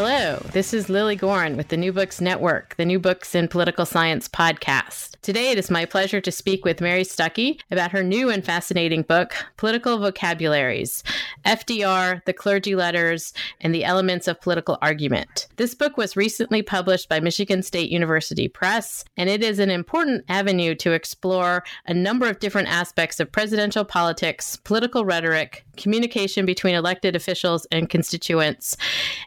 [0.00, 3.84] Hello, this is Lilly Goren with the New Books Network, the New Books in Political
[3.84, 5.16] Science podcast.
[5.22, 9.02] Today, it is my pleasure to speak with Mary Stuckey about her new and fascinating
[9.02, 11.02] book, Political Vocabularies
[11.44, 15.48] FDR, the Clergy Letters, and the Elements of Political Argument.
[15.56, 20.24] This book was recently published by Michigan State University Press, and it is an important
[20.28, 26.76] avenue to explore a number of different aspects of presidential politics, political rhetoric, communication between
[26.76, 28.76] elected officials and constituents,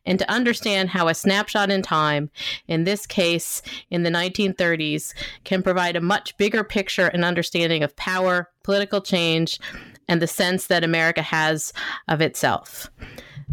[0.05, 2.29] and to understand how a snapshot in time,
[2.67, 5.13] in this case in the 1930s,
[5.43, 9.59] can provide provide a much bigger picture and understanding of power, political change,
[10.07, 11.73] and the sense that America has
[12.07, 12.91] of itself.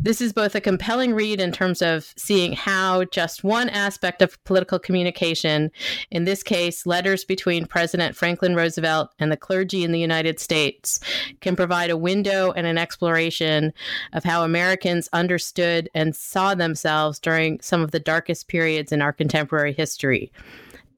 [0.00, 4.42] This is both a compelling read in terms of seeing how just one aspect of
[4.44, 5.72] political communication,
[6.12, 11.00] in this case, letters between President Franklin Roosevelt and the clergy in the United States,
[11.40, 13.72] can provide a window and an exploration
[14.12, 19.12] of how Americans understood and saw themselves during some of the darkest periods in our
[19.12, 20.30] contemporary history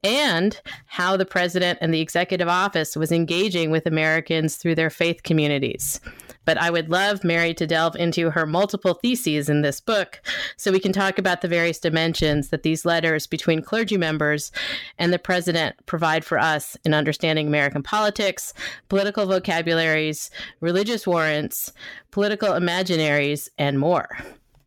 [0.03, 5.23] and how the president and the executive office was engaging with Americans through their faith
[5.23, 5.99] communities.
[6.45, 10.21] But I would love Mary to delve into her multiple theses in this book
[10.57, 14.51] so we can talk about the various dimensions that these letters between clergy members
[14.97, 18.53] and the president provide for us in understanding American politics,
[18.89, 21.71] political vocabularies, religious warrants,
[22.11, 24.17] political imaginaries, and more.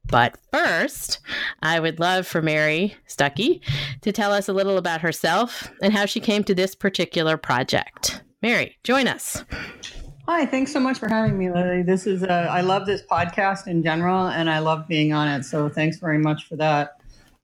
[0.07, 1.21] But first,
[1.63, 3.61] I would love for Mary Stuckey
[4.03, 8.23] to tell us a little about herself and how she came to this particular project.
[8.43, 9.43] Mary, join us.
[10.27, 11.83] Hi, thanks so much for having me, Lilly.
[11.83, 15.45] This is uh, I love this podcast in general, and I love being on it.
[15.45, 16.97] So thanks very much for that.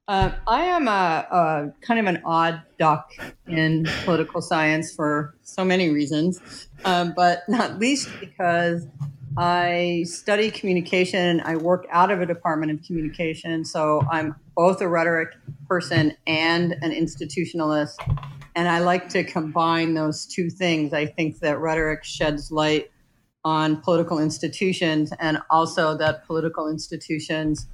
[0.08, 0.90] Uh, I am a,
[1.30, 3.12] a, kind of an odd duck
[3.46, 8.86] in political science for so many reasons, um, but not least because
[9.36, 11.42] I study communication.
[11.42, 13.62] I work out of a department of communication.
[13.66, 15.28] So I'm both a rhetoric
[15.68, 17.98] person and an institutionalist.
[18.60, 20.92] And I like to combine those two things.
[20.92, 22.90] I think that rhetoric sheds light
[23.42, 27.68] on political institutions and also that political institutions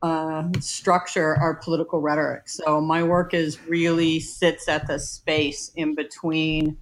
[0.00, 2.48] uh, structure our political rhetoric.
[2.48, 6.78] So my work is really sits at the space in between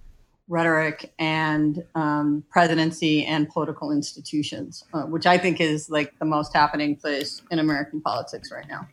[0.47, 6.53] rhetoric and um, presidency and political institutions, uh, which I think is like the most
[6.53, 8.87] happening place in American politics right now.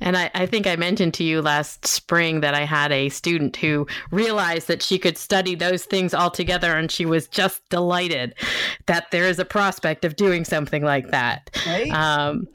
[0.00, 3.56] And I, I, think I mentioned to you last spring that I had a student
[3.56, 8.34] who realized that she could study those things all together, and she was just delighted
[8.86, 11.50] that there is a prospect of doing something like that.
[11.66, 11.90] Right.
[11.90, 12.48] Um,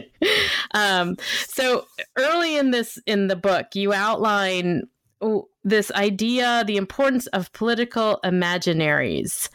[0.74, 1.86] um, so
[2.16, 4.88] early in this in the book, you outline
[5.64, 9.48] this idea, the importance of political imaginaries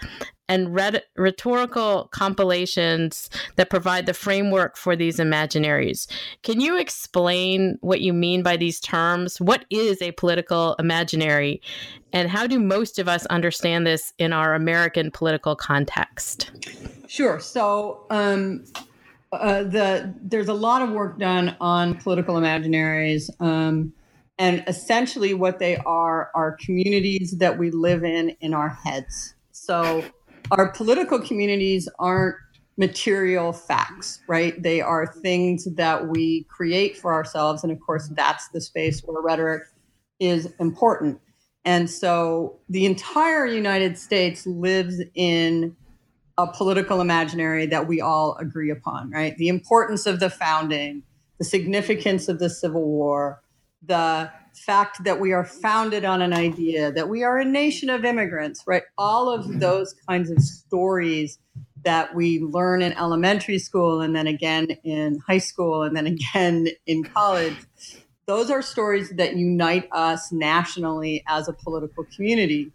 [0.50, 0.74] and
[1.18, 6.08] rhetorical compilations that provide the framework for these imaginaries.
[6.42, 9.42] Can you explain what you mean by these terms?
[9.42, 11.62] What is a political imaginary?
[12.14, 16.52] And how do most of us understand this in our American political context?
[17.08, 17.40] Sure.
[17.40, 18.64] So, um,
[19.34, 23.30] uh, the there's a lot of work done on political imaginaries.
[23.42, 23.92] Um,
[24.40, 29.34] and essentially, what they are are communities that we live in in our heads.
[29.52, 30.04] So,
[30.52, 32.36] our political communities aren't
[32.78, 34.62] material facts, right?
[34.62, 37.64] They are things that we create for ourselves.
[37.64, 39.64] And of course, that's the space where rhetoric
[40.20, 41.20] is important.
[41.66, 45.76] And so the entire United States lives in
[46.38, 49.36] a political imaginary that we all agree upon, right?
[49.38, 51.04] The importance of the founding,
[51.40, 53.42] the significance of the Civil War,
[53.84, 58.04] the fact that we are founded on an idea, that we are a nation of
[58.04, 58.84] immigrants, right?
[58.98, 61.40] All of those kinds of stories
[61.84, 66.68] that we learn in elementary school and then again in high school and then again
[66.86, 67.56] in college.
[68.26, 72.72] Those are stories that unite us nationally as a political community.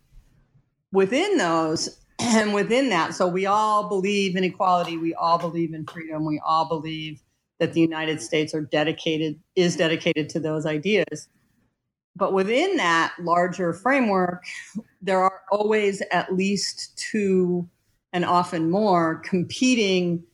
[0.93, 5.85] Within those, and within that, so we all believe in equality, we all believe in
[5.87, 7.21] freedom, we all believe
[7.63, 11.29] that the United States are dedicated is dedicated to those ideas.
[12.17, 14.43] But within that larger framework,
[15.01, 17.69] there are always at least two
[18.13, 20.25] and often more competing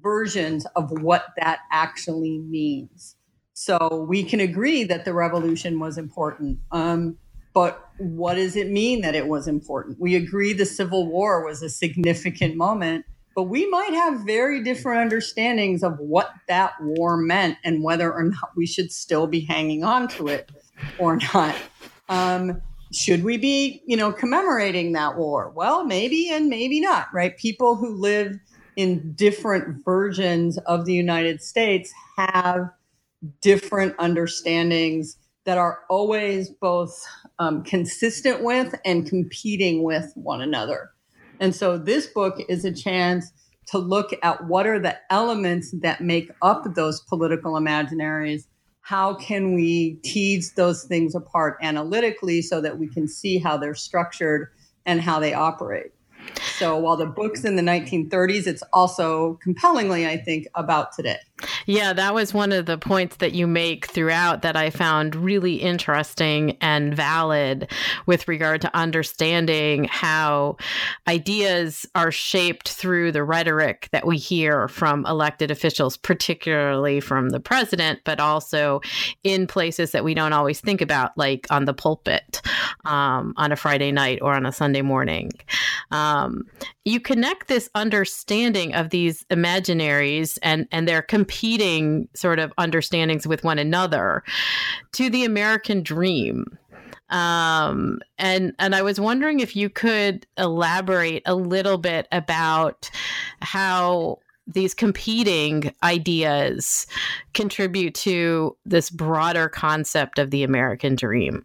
[0.00, 3.16] versions of what that actually means.
[3.52, 6.58] So we can agree that the revolution was important.
[6.72, 7.18] Um,
[7.52, 10.00] but what does it mean that it was important?
[10.00, 13.04] We agree the Civil War was a significant moment,
[13.38, 18.24] but we might have very different understandings of what that war meant and whether or
[18.24, 20.50] not we should still be hanging on to it
[20.98, 21.54] or not.
[22.08, 22.60] Um,
[22.92, 25.52] should we be, you know, commemorating that war?
[25.54, 27.38] Well, maybe and maybe not, right?
[27.38, 28.40] People who live
[28.74, 32.68] in different versions of the United States have
[33.40, 37.00] different understandings that are always both
[37.38, 40.90] um, consistent with and competing with one another.
[41.40, 43.32] And so this book is a chance
[43.66, 48.44] to look at what are the elements that make up those political imaginaries
[48.88, 53.74] how can we tease those things apart analytically so that we can see how they're
[53.74, 54.48] structured
[54.86, 55.92] and how they operate.
[56.58, 61.18] So while the book's in the 1930s, it's also compellingly, I think, about today.
[61.66, 65.54] Yeah, that was one of the points that you make throughout that I found really
[65.54, 67.70] interesting and valid
[68.06, 70.56] with regard to understanding how
[71.06, 77.40] ideas are shaped through the rhetoric that we hear from elected officials, particularly from the
[77.40, 78.80] president, but also
[79.22, 82.42] in places that we don't always think about, like on the pulpit
[82.84, 85.30] um, on a Friday night or on a Sunday morning.
[85.92, 86.47] Um,
[86.84, 93.44] you connect this understanding of these imaginaries and, and their competing sort of understandings with
[93.44, 94.22] one another
[94.92, 96.46] to the American dream.
[97.10, 102.90] Um, and and I was wondering if you could elaborate a little bit about
[103.40, 106.86] how these competing ideas
[107.34, 111.44] contribute to this broader concept of the American dream.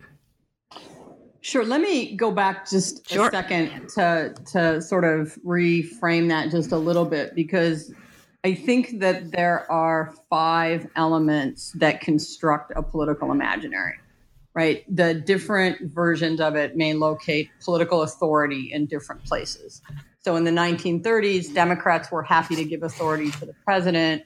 [1.43, 1.65] Sure.
[1.65, 3.27] Let me go back just sure.
[3.27, 7.93] a second to to sort of reframe that just a little bit because
[8.45, 13.95] I think that there are five elements that construct a political imaginary.
[14.55, 14.85] Right?
[14.95, 19.81] The different versions of it may locate political authority in different places.
[20.19, 24.23] So in the 1930s, Democrats were happy to give authority to the president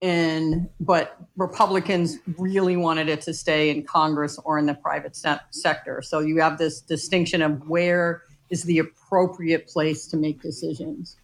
[0.00, 5.40] in but republicans really wanted it to stay in congress or in the private se-
[5.50, 6.00] sector.
[6.02, 11.16] So you have this distinction of where is the appropriate place to make decisions.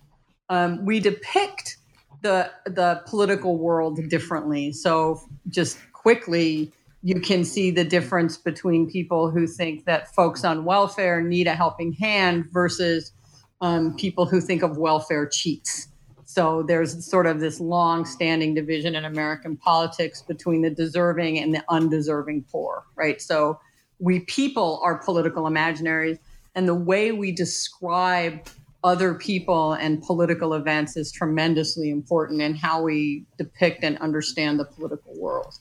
[0.48, 1.78] Um, we depict
[2.22, 4.72] the the political world differently.
[4.72, 10.64] So just quickly you can see the difference between people who think that folks on
[10.64, 13.12] welfare need a helping hand versus
[13.60, 15.88] um, people who think of welfare cheats
[16.36, 21.54] so there's sort of this long standing division in American politics between the deserving and
[21.54, 23.22] the undeserving poor, right?
[23.22, 23.58] So
[24.00, 26.18] we people are political imaginaries,
[26.54, 28.48] and the way we describe
[28.84, 34.66] other people and political events is tremendously important in how we depict and understand the
[34.66, 35.54] political world.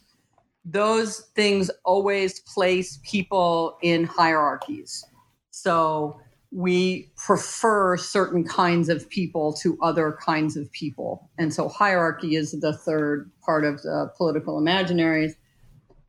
[0.66, 5.06] Those things always place people in hierarchies.
[5.52, 6.20] So
[6.56, 11.30] we prefer certain kinds of people to other kinds of people.
[11.38, 15.34] And so hierarchy is the third part of the political imaginaries.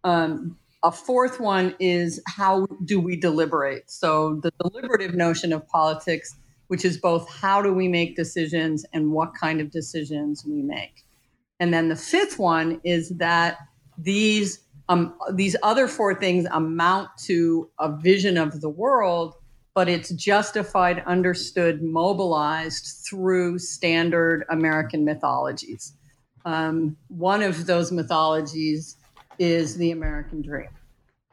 [0.04, 3.90] Um, a fourth one is how do we deliberate?
[3.90, 6.36] So the deliberative notion of politics,
[6.68, 11.04] which is both how do we make decisions and what kind of decisions we make.
[11.58, 13.58] And then the fifth one is that
[13.98, 19.34] these um, these other four things amount to a vision of the world
[19.76, 25.92] but it's justified, understood, mobilized through standard American mythologies.
[26.46, 28.96] Um, one of those mythologies
[29.38, 30.70] is the American dream.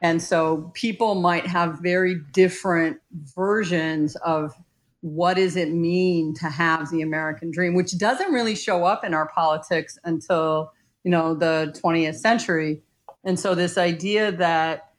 [0.02, 2.98] And so people might have very different
[3.34, 4.54] versions of
[5.00, 9.14] what does it mean to have the American dream, which doesn't really show up in
[9.14, 10.74] our politics until,
[11.06, 12.82] you know, the 20th century.
[13.24, 14.93] And so this idea that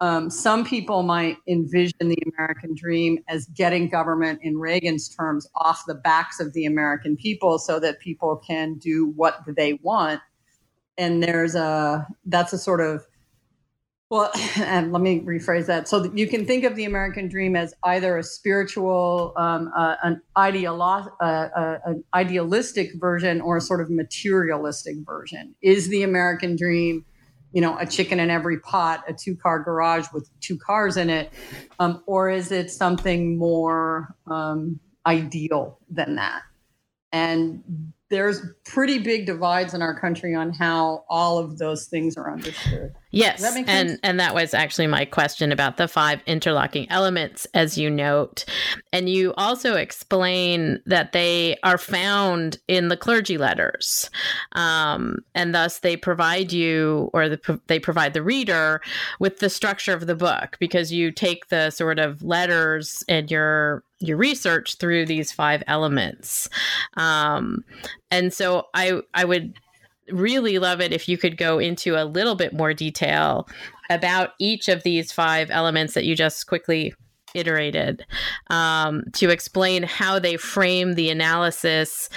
[0.00, 5.84] um, some people might envision the American dream as getting government, in Reagan's terms, off
[5.86, 10.20] the backs of the American people so that people can do what they want.
[10.98, 13.06] And there's a, that's a sort of,
[14.10, 15.88] well, and let me rephrase that.
[15.88, 19.96] So that you can think of the American dream as either a spiritual, um, uh,
[20.02, 25.54] an, ideolo- uh, uh, an idealistic version or a sort of materialistic version.
[25.62, 27.06] Is the American dream
[27.52, 31.10] you know, a chicken in every pot, a two car garage with two cars in
[31.10, 31.32] it?
[31.78, 36.42] Um, or is it something more um, ideal than that?
[37.12, 42.30] And there's pretty big divides in our country on how all of those things are
[42.30, 42.94] understood.
[43.10, 47.90] Yes, and and that was actually my question about the five interlocking elements, as you
[47.90, 48.44] note,
[48.92, 54.10] and you also explain that they are found in the clergy letters,
[54.52, 58.82] um, and thus they provide you or the, they provide the reader
[59.18, 63.82] with the structure of the book because you take the sort of letters and your
[63.98, 66.48] your research through these five elements.
[66.96, 67.64] Um,
[68.10, 69.54] and so I I would
[70.10, 73.48] really love it if you could go into a little bit more detail
[73.90, 76.94] about each of these five elements that you just quickly
[77.34, 78.04] iterated
[78.50, 82.08] um, to explain how they frame the analysis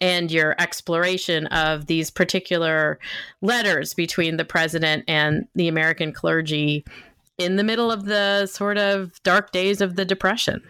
[0.00, 2.98] and your exploration of these particular
[3.40, 6.84] letters between the president and the American clergy
[7.38, 10.60] in the middle of the sort of dark days of the Depression.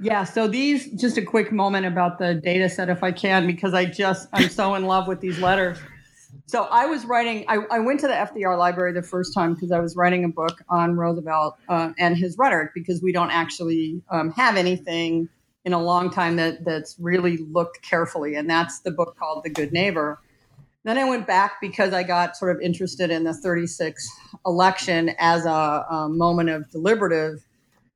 [0.00, 3.74] Yeah, so these just a quick moment about the data set if I can because
[3.74, 5.78] I just I'm so in love with these letters.
[6.46, 9.72] So I was writing I, I went to the FDR library the first time because
[9.72, 14.00] I was writing a book on Roosevelt uh, and his rhetoric because we don't actually
[14.10, 15.28] um, have anything
[15.64, 19.50] in a long time that that's really looked carefully and that's the book called The
[19.50, 20.20] Good Neighbor.
[20.84, 24.08] Then I went back because I got sort of interested in the 36
[24.46, 25.50] election as a,
[25.90, 27.44] a moment of deliberative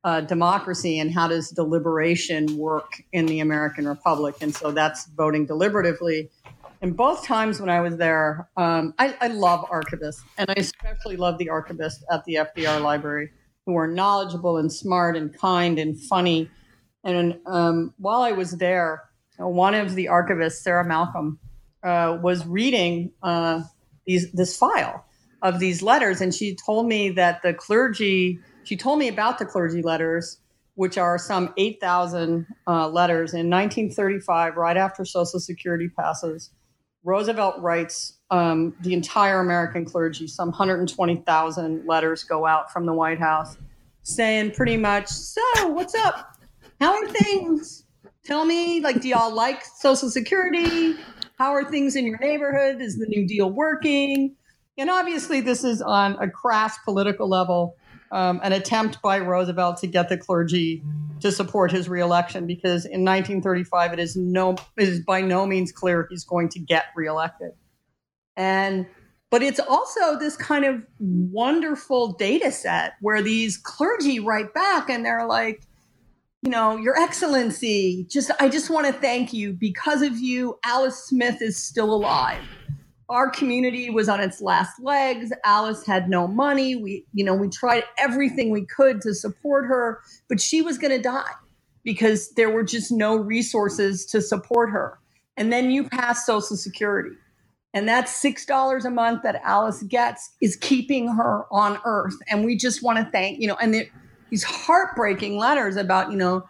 [0.05, 4.35] uh, democracy and how does deliberation work in the American Republic.
[4.41, 6.29] And so that's voting deliberatively.
[6.81, 11.17] And both times when I was there, um, I, I, love archivists, and I especially
[11.17, 13.31] love the archivists at the FDR Library,
[13.67, 16.51] who are knowledgeable and smart and kind and funny.
[17.05, 19.05] And um, while I was there,
[19.39, 21.39] one of the archivists, Sarah Malcolm,
[21.85, 23.63] uh, was reading uh,
[24.05, 25.05] these this file
[25.41, 29.45] of these letters, and she told me that the clergy she told me about the
[29.45, 30.38] clergy letters,
[30.75, 33.35] which are some 8,000 uh, letters.
[33.35, 36.50] In 1935, right after Social Security passes,
[37.04, 43.19] Roosevelt writes um, the entire American clergy, some 120,000 letters go out from the White
[43.19, 43.57] House
[44.02, 46.37] saying pretty much, So, what's up?
[46.81, 47.85] How are things?
[48.25, 50.95] Tell me, like, do y'all like Social Security?
[51.38, 52.81] How are things in your neighborhood?
[52.81, 54.37] Is the New Deal working?
[54.78, 57.76] And obviously, this is on a crass political level
[58.12, 60.83] um, an attempt by Roosevelt to get the clergy
[61.21, 65.73] to support his reelection because in 1935 it is no it is by no means
[65.73, 67.52] clear he's going to get reelected.
[68.37, 68.87] And
[69.31, 75.07] but it's also this kind of wonderful data set where these clergy write back and
[75.07, 75.62] they're like,
[76.42, 80.59] you know, Your Excellency, just I just want to thank you because of you.
[80.64, 82.42] Alice Smith is still alive
[83.12, 85.33] our community was on its last legs.
[85.45, 86.75] Alice had no money.
[86.75, 90.00] We, you know, we tried everything we could to support her,
[90.31, 91.31] but she was going to die
[91.85, 94.99] because there were just no resources to support her.
[95.37, 97.14] And then you pass Social Security.
[97.75, 102.16] And that $6 a month that Alice gets is keeping her on earth.
[102.28, 103.88] And we just want to thank, you know, and
[104.31, 106.45] these heartbreaking letters about, you know,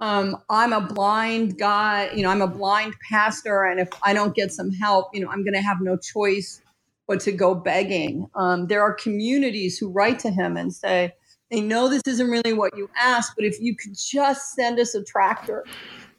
[0.00, 4.34] um, I'm a blind guy, you know, I'm a blind pastor, and if I don't
[4.34, 6.62] get some help, you know, I'm going to have no choice
[7.08, 8.28] but to go begging.
[8.34, 11.14] Um, there are communities who write to him and say,
[11.50, 14.94] they know this isn't really what you asked, but if you could just send us
[14.94, 15.64] a tractor,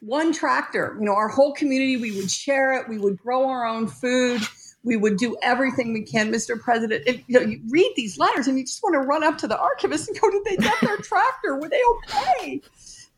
[0.00, 3.64] one tractor, you know, our whole community, we would share it, we would grow our
[3.64, 4.42] own food.
[4.82, 6.58] We would do everything we can, Mr.
[6.58, 7.02] President.
[7.06, 9.46] If, you know, you read these letters and you just want to run up to
[9.46, 11.56] the archivist and go, "Did they get their tractor?
[11.56, 12.62] Were they okay?"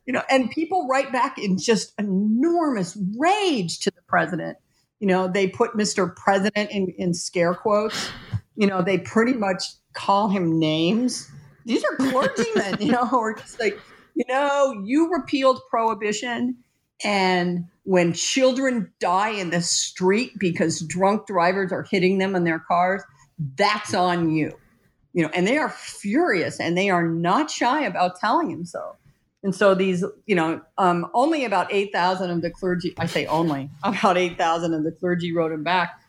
[0.06, 4.58] You know, and people write back in just enormous rage to the president.
[4.98, 6.14] You know, they put Mr.
[6.14, 8.10] President in, in scare quotes.
[8.56, 11.30] You know, they pretty much call him names.
[11.64, 13.78] These are clergymen, you know, or just like,
[14.14, 16.56] you know, you repealed prohibition.
[17.04, 22.60] And when children die in the street because drunk drivers are hitting them in their
[22.60, 23.02] cars,
[23.56, 24.52] that's on you.
[25.12, 28.96] You know, and they are furious and they are not shy about telling him so.
[29.42, 33.70] And so these, you know, um, only about 8,000 of the clergy, I say only,
[33.82, 36.00] about 8,000 of the clergy wrote him back,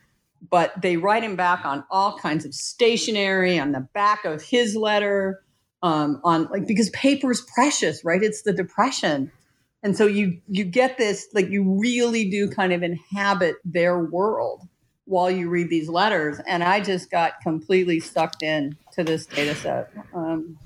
[0.49, 4.75] but they write him back on all kinds of stationery, on the back of his
[4.75, 5.41] letter,
[5.81, 8.21] um, on like, because paper is precious, right?
[8.21, 9.31] It's the depression.
[9.81, 14.61] And so you, you get this, like you really do kind of inhabit their world
[15.05, 16.39] while you read these letters.
[16.47, 19.91] And I just got completely sucked in to this data set.
[20.13, 20.57] Um,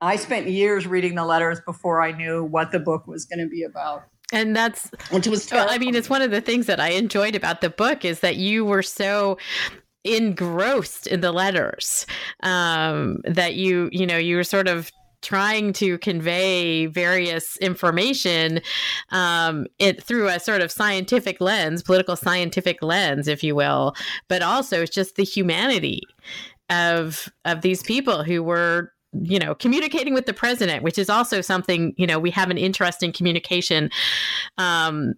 [0.00, 3.48] I spent years reading the letters before I knew what the book was going to
[3.48, 4.04] be about.
[4.32, 7.34] And that's which was well, I mean, it's one of the things that I enjoyed
[7.34, 9.38] about the book is that you were so
[10.04, 12.06] engrossed in the letters
[12.42, 14.90] um, that you you know you were sort of
[15.22, 18.60] trying to convey various information
[19.10, 23.94] um, it through a sort of scientific lens, political scientific lens, if you will,
[24.28, 26.02] but also it's just the humanity
[26.70, 31.40] of of these people who were you know communicating with the president which is also
[31.40, 33.90] something you know we have an interesting communication
[34.58, 35.14] um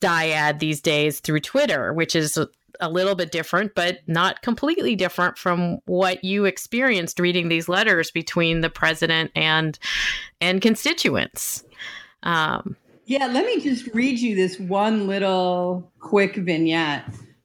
[0.00, 2.38] dyad these days through twitter which is
[2.80, 8.10] a little bit different but not completely different from what you experienced reading these letters
[8.10, 9.78] between the president and
[10.40, 11.64] and constituents.
[12.22, 17.04] Um yeah let me just read you this one little quick vignette.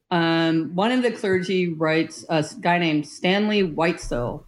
[0.09, 4.46] Um, one of the clergy writes a guy named stanley whitesill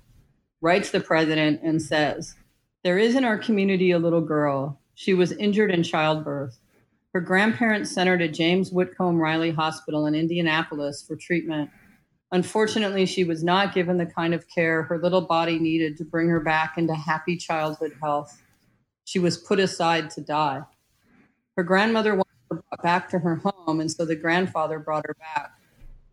[0.61, 2.35] writes the president and says,
[2.83, 4.79] There is in our community a little girl.
[4.95, 6.59] She was injured in childbirth.
[7.13, 11.69] Her grandparents sent her to James Whitcomb Riley Hospital in Indianapolis for treatment.
[12.31, 16.29] Unfortunately, she was not given the kind of care her little body needed to bring
[16.29, 18.39] her back into happy childhood health.
[19.05, 20.61] She was put aside to die.
[21.57, 25.15] Her grandmother wanted her brought back to her home, and so the grandfather brought her
[25.15, 25.51] back.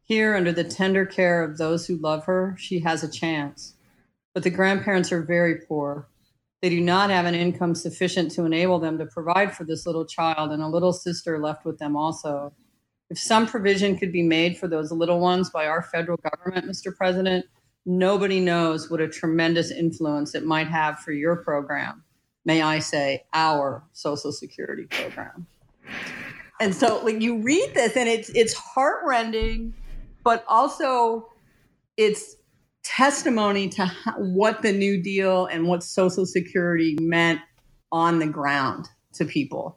[0.04, 3.75] Here, under the tender care of those who love her, she has a chance
[4.36, 6.10] but the grandparents are very poor.
[6.60, 10.04] They do not have an income sufficient to enable them to provide for this little
[10.04, 12.52] child and a little sister left with them also.
[13.08, 16.94] If some provision could be made for those little ones by our federal government, Mr.
[16.94, 17.46] President,
[17.86, 22.04] nobody knows what a tremendous influence it might have for your program.
[22.44, 25.46] May I say, our Social Security program.
[26.60, 29.72] And so, like, you read this, and it's it's heartrending,
[30.24, 31.30] but also
[31.96, 32.36] it's
[32.86, 37.40] testimony to what the New Deal and what Social Security meant
[37.90, 39.76] on the ground to people.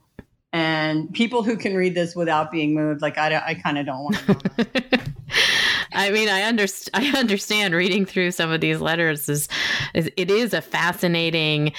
[0.53, 4.03] And people who can read this without being moved, like I, I kind of don't
[4.03, 4.99] want to.
[5.91, 6.89] I mean, I understand.
[6.93, 9.47] I understand reading through some of these letters is,
[9.93, 11.73] is it is a fascinating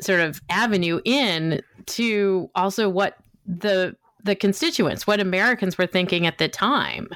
[0.00, 6.38] sort of avenue in to also what the the constituents, what Americans were thinking at
[6.38, 7.08] the time.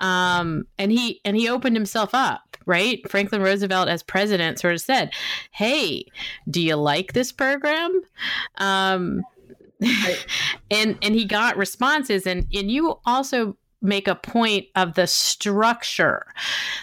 [0.00, 3.08] Um, and he and he opened himself up, right?
[3.10, 5.12] Franklin Roosevelt, as president, sort of said,
[5.50, 6.04] "Hey,
[6.50, 8.00] do you like this program?"
[8.56, 9.22] Um,
[10.70, 16.26] and and he got responses, and and you also make a point of the structure,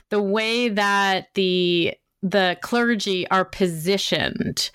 [0.10, 4.71] the way that the the clergy are positioned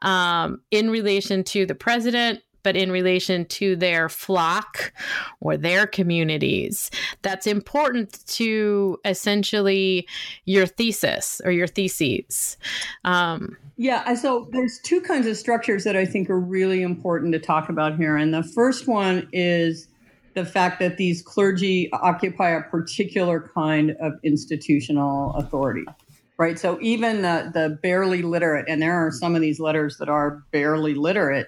[0.00, 4.92] um, in relation to the president but in relation to their flock
[5.40, 6.90] or their communities.
[7.22, 10.08] That's important to essentially
[10.46, 12.56] your thesis or your theses.
[13.04, 17.38] Um, yeah, so there's two kinds of structures that I think are really important to
[17.38, 18.16] talk about here.
[18.16, 19.86] And the first one is
[20.34, 25.84] the fact that these clergy occupy a particular kind of institutional authority
[26.36, 30.08] right so even the the barely literate and there are some of these letters that
[30.08, 31.46] are barely literate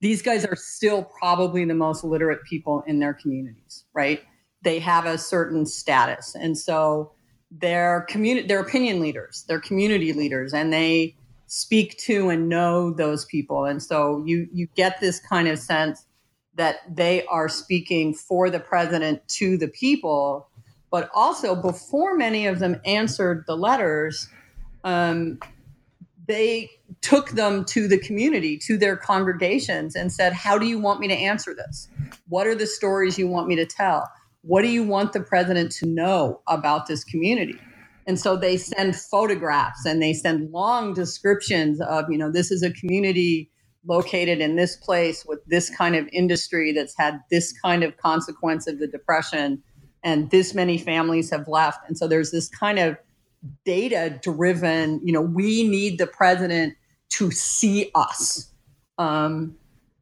[0.00, 4.22] these guys are still probably the most literate people in their communities, right?
[4.62, 6.34] They have a certain status.
[6.34, 7.12] And so
[7.50, 13.24] they're community they're opinion leaders, they're community leaders, and they speak to and know those
[13.24, 13.64] people.
[13.64, 16.04] And so you you get this kind of sense
[16.56, 20.48] that they are speaking for the president to the people,
[20.90, 24.28] but also before many of them answered the letters,
[24.82, 25.38] um,
[26.26, 26.70] they
[27.02, 31.08] took them to the community, to their congregations, and said, How do you want me
[31.08, 31.88] to answer this?
[32.28, 34.10] What are the stories you want me to tell?
[34.42, 37.58] What do you want the president to know about this community?
[38.06, 42.62] And so they send photographs and they send long descriptions of, you know, this is
[42.62, 43.50] a community
[43.84, 48.66] located in this place with this kind of industry that's had this kind of consequence
[48.66, 49.62] of the depression
[50.04, 51.80] and this many families have left.
[51.88, 52.96] And so there's this kind of
[53.64, 56.74] data driven, you know, we need the president
[57.10, 58.50] to see us.
[58.98, 59.56] Um,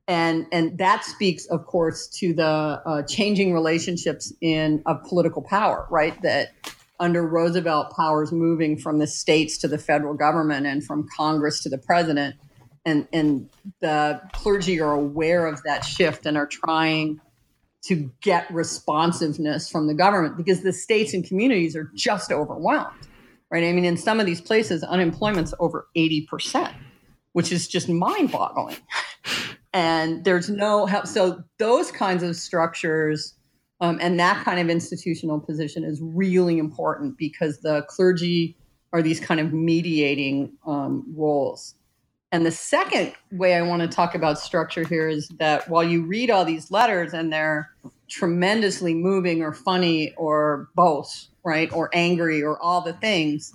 [0.07, 5.87] and and that speaks, of course, to the uh, changing relationships in of political power,
[5.91, 6.21] right?
[6.23, 6.53] That
[7.01, 11.71] under Roosevelt, powers moving from the states to the federal government and from Congress to
[11.71, 12.37] the president,
[12.85, 13.49] and and
[13.81, 17.21] the clergy are aware of that shift and are trying
[17.85, 23.09] to get responsiveness from the government because the states and communities are just overwhelmed
[23.55, 23.63] right?
[23.63, 26.75] I mean, in some of these places, unemployment's over 80%,
[27.35, 28.77] which is just mind boggling.
[29.73, 31.07] and there's no help.
[31.07, 33.35] So, those kinds of structures
[33.81, 38.57] um, and that kind of institutional position is really important because the clergy
[38.93, 41.77] are these kind of mediating um, roles.
[42.33, 46.03] And the second way I want to talk about structure here is that while you
[46.03, 47.71] read all these letters and they're
[48.09, 51.73] tremendously moving or funny or both, right?
[51.73, 53.53] Or angry or all the things.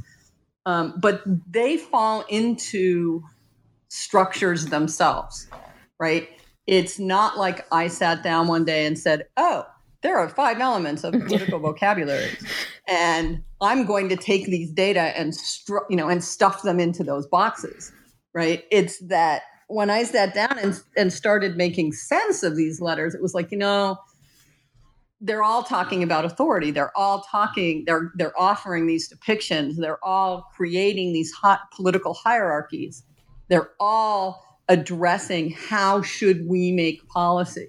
[0.65, 3.23] Um, but they fall into
[3.89, 5.47] structures themselves,
[5.99, 6.29] right?
[6.67, 9.65] It's not like I sat down one day and said, "Oh,
[10.03, 12.37] there are five elements of political vocabulary,
[12.87, 17.03] and I'm going to take these data and stru- you know and stuff them into
[17.03, 17.91] those boxes."
[18.33, 18.65] Right?
[18.69, 23.21] It's that when I sat down and and started making sense of these letters, it
[23.21, 23.97] was like you know
[25.21, 26.71] they're all talking about authority.
[26.71, 29.75] They're all talking they're they're offering these depictions.
[29.75, 33.03] They're all creating these hot political hierarchies.
[33.49, 37.67] They're all addressing how should we make policy.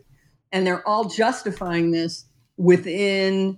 [0.52, 3.56] And they're all justifying this within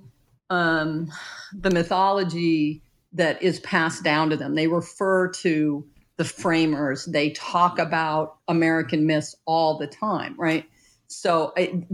[0.49, 1.11] um,
[1.53, 2.83] the mythology
[3.15, 4.55] that is passed down to them.
[4.55, 7.05] They refer to the framers.
[7.07, 10.67] They talk about american myths all the time right?
[11.09, 11.85] So I,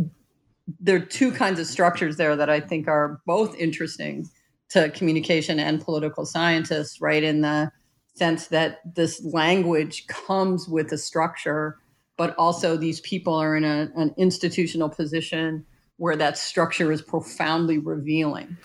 [0.81, 4.28] there are two kinds of structures there that I think are both interesting
[4.70, 7.22] to communication and political scientists, right?
[7.22, 7.72] In the
[8.14, 11.78] sense that this language comes with a structure,
[12.16, 15.64] but also these people are in a, an institutional position
[15.96, 18.57] where that structure is profoundly revealing.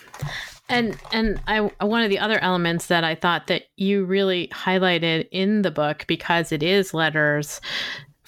[0.70, 5.28] And and I one of the other elements that I thought that you really highlighted
[5.32, 7.60] in the book because it is letters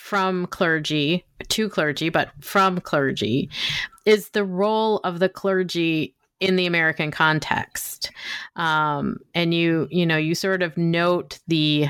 [0.06, 3.50] from clergy to clergy, but from clergy,
[4.06, 8.12] is the role of the clergy in the American context.
[8.56, 11.88] Um, and you, you know, you sort of note the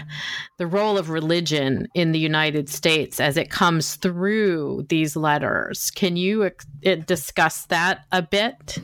[0.58, 5.92] the role of religion in the United States as it comes through these letters.
[5.92, 8.78] Can you uh, discuss that a bit?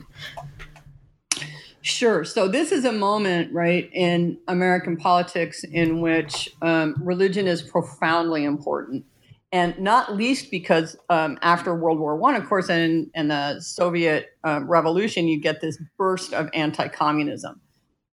[1.80, 2.22] Sure.
[2.22, 8.44] So this is a moment, right, in American politics in which um, religion is profoundly
[8.44, 9.06] important
[9.52, 14.30] and not least because um, after World War One, of course, and, and the Soviet
[14.44, 17.60] um, Revolution, you get this burst of anti-communism,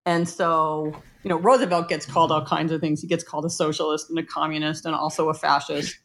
[0.06, 3.02] and so you know Roosevelt gets called all kinds of things.
[3.02, 5.96] He gets called a socialist and a communist and also a fascist,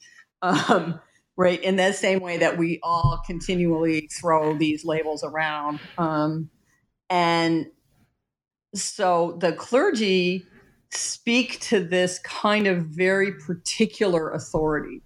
[0.43, 1.01] um,
[1.37, 1.61] right?
[1.63, 6.49] In the same way that we all continually throw these labels around, um,
[7.11, 7.67] and
[8.73, 10.47] so the clergy
[10.91, 15.03] speak to this kind of very particular authority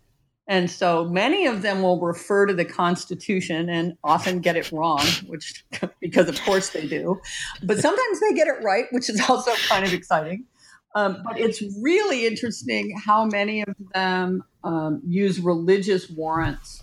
[0.49, 5.05] and so many of them will refer to the Constitution and often get it wrong,
[5.27, 5.63] which
[6.01, 7.21] because of course they do.
[7.63, 10.47] But sometimes they get it right, which is also kind of exciting.
[10.95, 16.83] Um, but it's really interesting how many of them um, use religious warrants.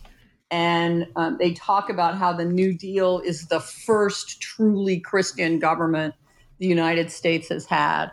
[0.52, 6.14] And um, they talk about how the New Deal is the first truly Christian government
[6.60, 8.12] the United States has had.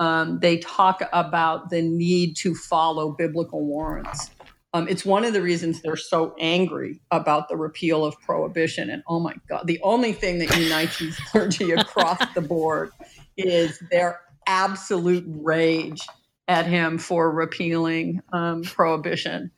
[0.00, 4.30] Um, they talk about the need to follow biblical warrants.
[4.74, 8.90] Um, it's one of the reasons they're so angry about the repeal of prohibition.
[8.90, 12.90] And oh my God, the only thing that unites these clergy across the board
[13.36, 16.00] is their absolute rage
[16.48, 19.52] at him for repealing um, prohibition.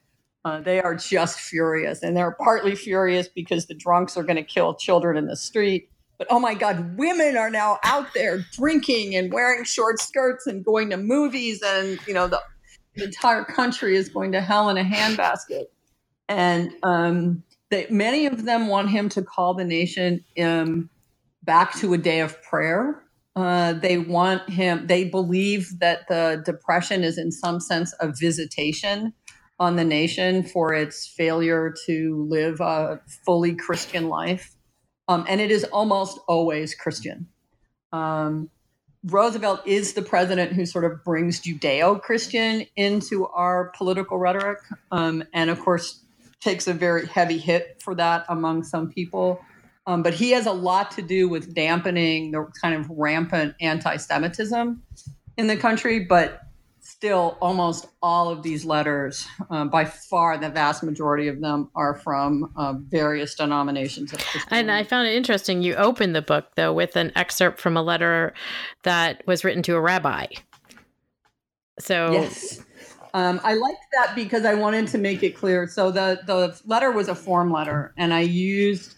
[0.45, 2.03] Uh, they are just furious.
[2.03, 5.89] And they're partly furious because the drunks are going to kill children in the street.
[6.19, 10.63] But oh my God, women are now out there drinking and wearing short skirts and
[10.63, 11.63] going to movies.
[11.63, 12.41] And, you know, the
[12.97, 15.65] the entire country is going to hell in a handbasket.
[16.29, 20.91] And um, they, many of them want him to call the nation um,
[21.43, 23.03] back to a day of prayer.
[23.37, 29.13] Uh, they want him, they believe that the depression is, in some sense, a visitation
[29.59, 34.55] on the nation for its failure to live a fully Christian life.
[35.09, 37.29] Um, and it is almost always Christian.
[37.93, 38.51] Um,
[39.07, 44.59] Roosevelt is the president who sort of brings Judeo Christian into our political rhetoric.
[44.91, 46.01] Um, and of course,
[46.41, 49.41] takes a very heavy hit for that among some people.
[49.87, 53.97] Um, but he has a lot to do with dampening the kind of rampant anti
[53.97, 54.83] Semitism
[55.37, 56.01] in the country.
[56.01, 56.43] But
[56.87, 61.95] still almost all of these letters, uh, by far the vast majority of them, are
[61.95, 64.21] from uh, various denominations of
[64.51, 65.63] And I found it interesting.
[65.63, 68.35] You opened the book, though, with an excerpt from a letter
[68.85, 70.27] that was written to a rabbi.
[71.81, 72.63] So, yes.
[73.15, 75.67] Um, I liked that because I wanted to make it clear.
[75.67, 78.95] So the the letter was a form letter, and I used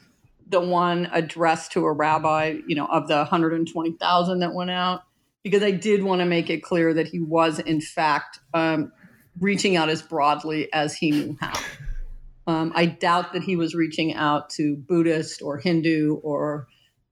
[0.48, 5.02] the one addressed to a rabbi, you know, of the 120,000 that went out
[5.44, 8.92] because I did want to make it clear that he was, in fact, um,
[9.40, 11.58] reaching out as broadly as he knew how.
[12.46, 16.66] Um, I doubt that he was reaching out to Buddhist or Hindu or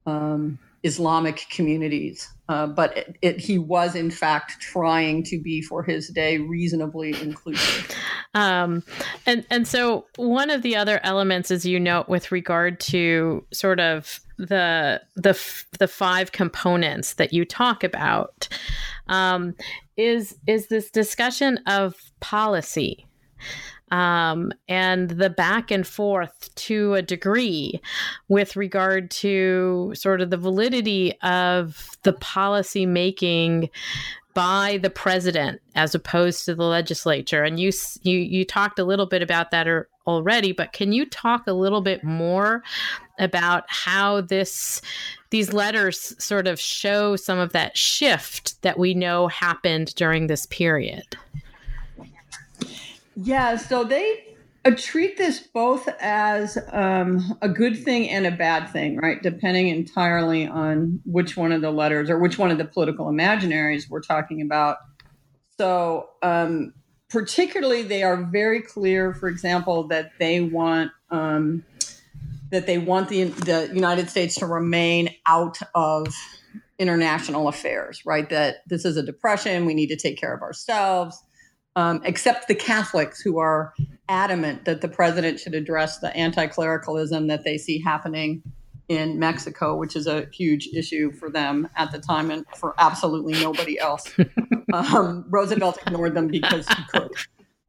[0.07, 5.83] um, Islamic communities, uh, but it, it, he was, in fact, trying to be for
[5.83, 7.91] his day reasonably inclusive.
[8.35, 8.83] Um,
[9.27, 13.81] and and so one of the other elements, as you note, with regard to sort
[13.81, 15.39] of the the
[15.79, 18.49] the five components that you talk about
[19.09, 19.55] um,
[19.97, 23.07] is is this discussion of policy
[23.91, 27.81] um, and the back and forth to a degree
[28.29, 33.71] with regard to sort of the validity of the policy making
[34.37, 37.43] by the president as opposed to the legislature.
[37.43, 37.73] And you
[38.03, 41.55] you you talked a little bit about that er, already but can you talk a
[41.55, 42.63] little bit more
[43.19, 44.83] about how this
[45.31, 50.45] these letters sort of show some of that shift that we know happened during this
[50.45, 51.17] period?
[53.17, 54.36] Yeah so they
[54.67, 59.23] uh, treat this both as um, a good thing and a bad thing, right?
[59.23, 63.89] Depending entirely on which one of the letters or which one of the political imaginaries
[63.89, 64.79] we're talking about.
[65.59, 66.75] So, um,
[67.09, 71.65] particularly, they are very clear, for example, that they want um,
[72.51, 76.13] that they want the the United States to remain out of
[76.79, 78.29] international affairs, right?
[78.31, 79.65] That this is a depression.
[79.65, 81.23] We need to take care of ourselves
[81.77, 83.75] um, except the Catholics who are
[84.09, 88.43] adamant that the president should address the anti clericalism that they see happening
[88.89, 93.35] in Mexico, which is a huge issue for them at the time and for absolutely
[93.35, 94.11] nobody else.
[94.73, 97.11] um, Roosevelt ignored them because he could,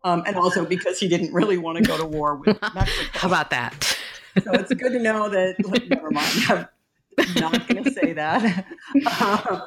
[0.04, 3.10] um, and also because he didn't really want to go to war with Mexico.
[3.14, 3.98] How about that?
[4.44, 5.56] so it's good to know that.
[5.66, 6.68] Like, never mind.
[7.18, 8.66] I'm not going to say that.
[9.22, 9.64] Um,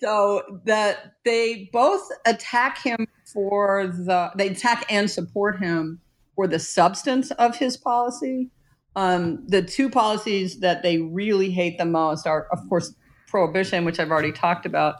[0.00, 6.00] so that they both attack him for the they attack and support him
[6.34, 8.50] for the substance of his policy.
[8.94, 12.94] Um, the two policies that they really hate the most are, of course,
[13.26, 14.96] prohibition, which I've already talked about,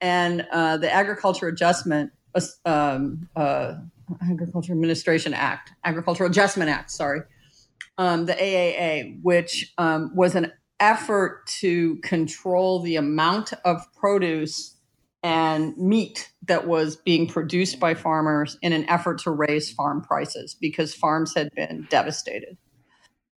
[0.00, 2.12] and uh, the Agriculture Adjustment
[2.64, 3.74] um, uh,
[4.22, 6.90] Agriculture Administration Act, Agricultural Adjustment Act.
[6.90, 7.22] Sorry,
[7.98, 10.52] um, the AAA, which um, was an
[10.82, 14.76] effort to control the amount of produce
[15.22, 20.56] and meat that was being produced by farmers in an effort to raise farm prices
[20.60, 22.58] because farms had been devastated.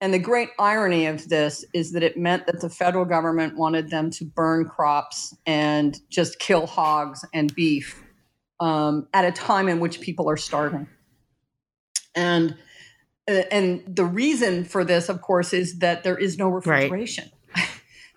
[0.01, 3.91] And the great irony of this is that it meant that the federal government wanted
[3.91, 8.03] them to burn crops and just kill hogs and beef
[8.59, 10.87] um, at a time in which people are starving.
[12.15, 12.57] And
[13.27, 17.25] uh, and the reason for this, of course, is that there is no refrigeration.
[17.25, 17.34] Right.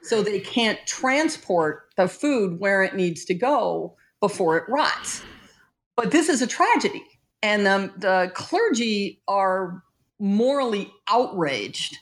[0.09, 5.23] So they can't transport the food where it needs to go before it rots.
[5.97, 7.05] But this is a tragedy.
[7.43, 9.83] And um, the clergy are
[10.19, 11.99] morally outraged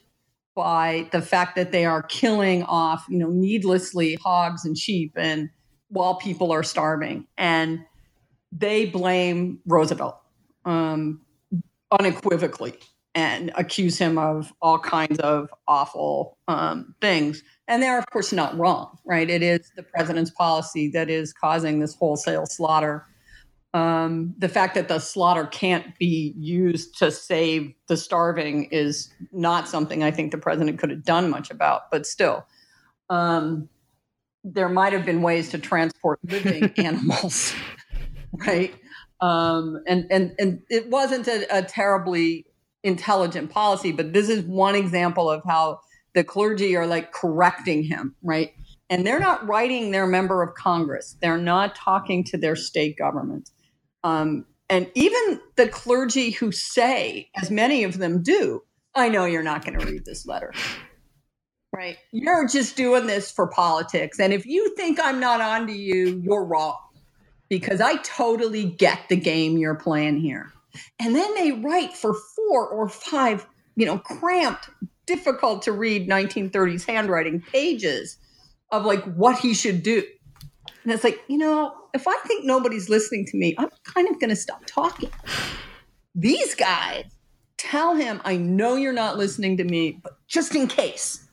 [0.54, 5.50] by the fact that they are killing off, you know, needlessly hogs and sheep and
[5.88, 7.26] while people are starving.
[7.36, 7.84] And
[8.50, 10.16] they blame Roosevelt
[10.64, 11.20] um,
[11.90, 12.78] unequivocally
[13.14, 17.42] and accuse him of all kinds of awful um, things.
[17.68, 19.28] And they're, of course, not wrong, right?
[19.28, 23.04] It is the president's policy that is causing this wholesale slaughter.
[23.74, 29.68] Um, the fact that the slaughter can't be used to save the starving is not
[29.68, 32.46] something I think the president could have done much about, but still.
[33.10, 33.68] Um,
[34.44, 37.52] there might have been ways to transport living animals,
[38.46, 38.72] right?
[39.20, 42.46] Um, and and and it wasn't a, a terribly
[42.84, 45.80] intelligent policy, but this is one example of how
[46.16, 48.52] the clergy are like correcting him, right?
[48.88, 51.14] And they're not writing their member of Congress.
[51.20, 53.50] They're not talking to their state government.
[54.02, 58.62] Um, and even the clergy who say, as many of them do,
[58.94, 60.54] I know you're not going to read this letter.
[61.70, 61.98] Right.
[62.12, 64.18] You're just doing this for politics.
[64.18, 66.78] And if you think I'm not onto you, you're wrong
[67.50, 70.50] because I totally get the game you're playing here.
[70.98, 74.70] And then they write for four or five, you know, cramped,
[75.06, 78.18] difficult to read 1930s handwriting pages
[78.72, 80.02] of like what he should do.
[80.82, 84.20] And it's like, you know, if I think nobody's listening to me, I'm kind of
[84.20, 85.10] going to stop talking.
[86.14, 87.04] These guys
[87.58, 91.26] tell him, I know you're not listening to me, but just in case,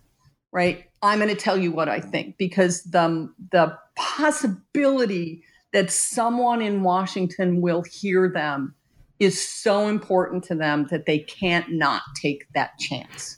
[0.52, 0.86] right?
[1.02, 6.84] I'm going to tell you what I think because the the possibility that someone in
[6.84, 8.76] Washington will hear them
[9.20, 13.38] is so important to them that they can't not take that chance.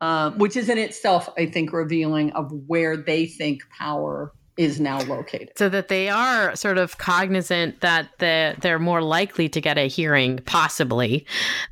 [0.00, 5.00] Uh, which is in itself, I think, revealing of where they think power is now
[5.02, 5.50] located.
[5.56, 9.88] So that they are sort of cognizant that the, they're more likely to get a
[9.88, 11.26] hearing, possibly,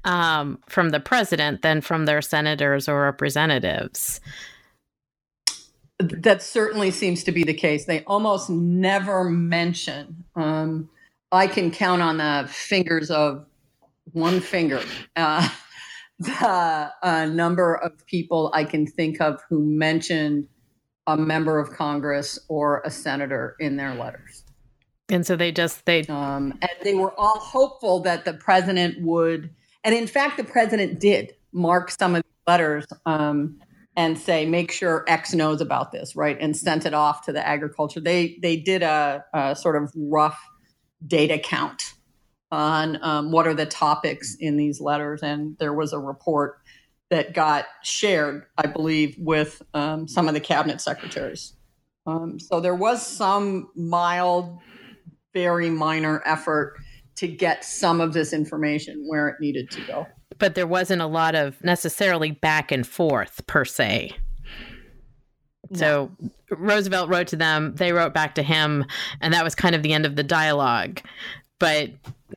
[0.05, 4.21] um, from the president than from their senators or representatives.
[5.99, 7.87] That certainly seems to be the case.
[7.87, 10.89] They almost never mention um,
[11.31, 13.45] I can count on the fingers of
[14.13, 14.81] one finger
[15.17, 15.49] uh,
[16.19, 20.49] the uh, number of people I can think of who mentioned
[21.07, 24.45] a member of Congress or a senator in their letters.
[25.09, 29.51] And so they just they um, and they were all hopeful that the president would,
[29.83, 33.59] and in fact, the president did mark some of the letters um,
[33.97, 37.47] and say, make sure X knows about this, right, and sent it off to the
[37.47, 38.01] agriculture.
[38.01, 40.39] They they did a, a sort of rough
[41.07, 41.95] data count
[42.51, 46.61] on um, what are the topics in these letters, and there was a report
[47.11, 51.55] that got shared, I believe, with um, some of the cabinet secretaries.
[52.07, 54.59] Um, so there was some mild,
[55.35, 56.77] very minor effort
[57.17, 60.07] to get some of this information where it needed to go.
[60.39, 64.13] But there wasn't a lot of necessarily back and forth per se.
[65.71, 65.79] No.
[65.79, 66.11] So
[66.51, 68.85] Roosevelt wrote to them, they wrote back to him,
[69.21, 71.01] and that was kind of the end of the dialogue.
[71.59, 71.91] But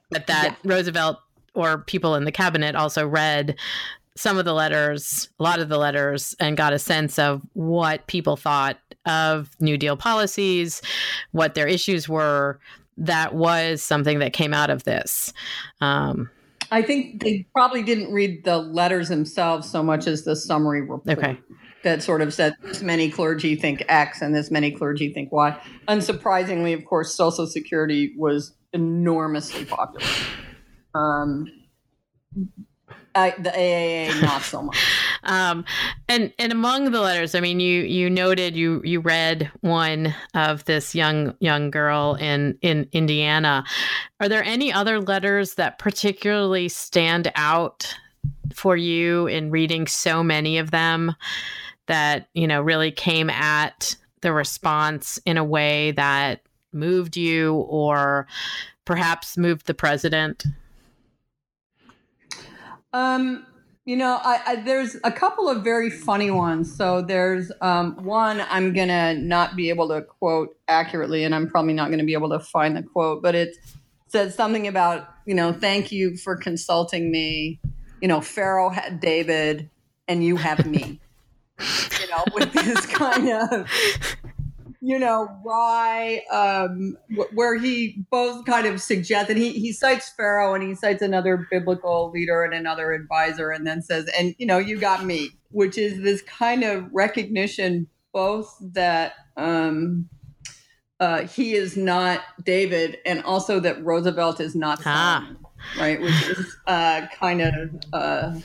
[0.10, 0.72] but that yeah.
[0.72, 1.18] Roosevelt
[1.54, 3.58] or people in the cabinet also read
[4.16, 8.08] some of the letters, a lot of the letters, and got a sense of what
[8.08, 10.82] people thought of New Deal policies,
[11.32, 12.60] what their issues were.
[12.98, 15.34] That was something that came out of this.
[15.80, 16.30] Um,
[16.72, 21.18] I think they probably didn't read the letters themselves so much as the summary report.
[21.18, 21.38] Okay.
[21.84, 25.60] That sort of said this many clergy think X and this many clergy think Y.
[25.88, 30.06] Unsurprisingly, of course, Social Security was enormously popular.
[30.94, 31.48] Um,
[33.14, 34.78] uh, the AAA, not so much.
[35.24, 35.66] um,
[36.08, 40.64] and and among the letters, I mean, you you noted you you read one of
[40.66, 43.66] this young young girl in in Indiana.
[44.20, 47.94] Are there any other letters that particularly stand out
[48.54, 51.16] for you in reading so many of them
[51.88, 56.42] that you know really came at the response in a way that
[56.74, 58.28] moved you or
[58.86, 60.46] perhaps moved the president?
[62.94, 63.46] Um,
[63.86, 66.76] you know, I, I, there's a couple of very funny ones.
[66.76, 71.74] So there's um, one I'm gonna not be able to quote accurately, and I'm probably
[71.74, 73.58] not gonna be able to find the quote, but it
[74.08, 77.60] says something about you know, thank you for consulting me.
[78.02, 79.70] You know, Pharaoh had David,
[80.08, 81.00] and you have me.
[82.02, 83.68] you know, with this kind of
[84.82, 86.98] you know, why, um,
[87.34, 91.48] where he both kind of suggest that he, he cites Pharaoh and he cites another
[91.52, 95.78] biblical leader and another advisor and then says, and, you know, you got me, which
[95.78, 100.10] is this kind of recognition both that um,
[101.00, 105.32] uh, he is not David and also that Roosevelt is not ah.
[105.78, 106.02] right?
[106.02, 107.70] Which is uh, kind of.
[107.94, 108.40] Uh,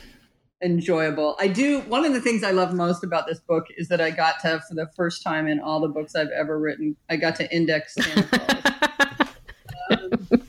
[0.63, 1.37] enjoyable.
[1.39, 1.81] I do.
[1.81, 4.63] One of the things I love most about this book is that I got to,
[4.69, 7.95] for the first time in all the books I've ever written, I got to index
[7.95, 9.29] Santa Claus.
[9.91, 10.43] um,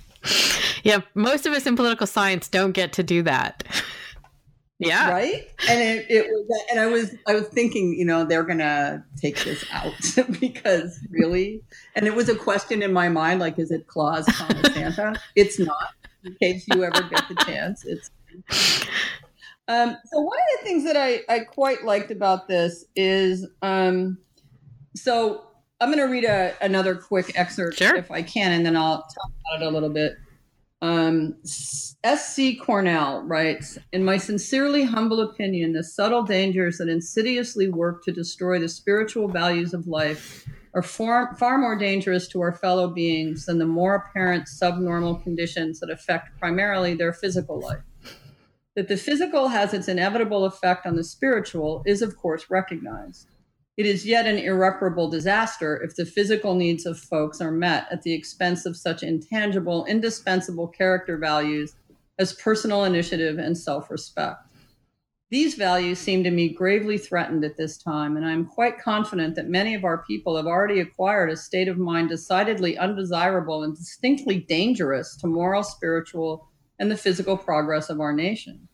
[0.84, 3.64] yeah, most of us in political science don't get to do that.
[4.80, 5.50] yeah, right.
[5.68, 9.44] And it, it was, and I was, I was thinking, you know, they're gonna take
[9.44, 9.94] this out
[10.40, 11.62] because really,
[11.96, 14.26] and it was a question in my mind, like, is it Claus,
[14.74, 15.20] Santa?
[15.36, 15.90] It's not.
[16.24, 18.10] In case you ever get the chance, it's
[19.68, 24.18] um, so one of the things that I, I quite liked about this is um,
[24.96, 25.48] so
[25.80, 27.96] I'm going to read a, another quick excerpt sure.
[27.96, 30.14] if I can, and then I'll talk about it a little bit.
[30.82, 31.36] Um,
[32.04, 32.56] S.C.
[32.56, 38.60] Cornell writes In my sincerely humble opinion, the subtle dangers that insidiously work to destroy
[38.60, 43.58] the spiritual values of life are far, far more dangerous to our fellow beings than
[43.58, 47.82] the more apparent subnormal conditions that affect primarily their physical life.
[48.78, 53.28] That the physical has its inevitable effect on the spiritual is, of course, recognized.
[53.76, 58.04] It is yet an irreparable disaster if the physical needs of folks are met at
[58.04, 61.74] the expense of such intangible, indispensable character values
[62.20, 64.44] as personal initiative and self respect.
[65.32, 69.34] These values seem to me gravely threatened at this time, and I am quite confident
[69.38, 73.76] that many of our people have already acquired a state of mind decidedly undesirable and
[73.76, 76.48] distinctly dangerous to moral, spiritual,
[76.80, 78.68] and the physical progress of our nation.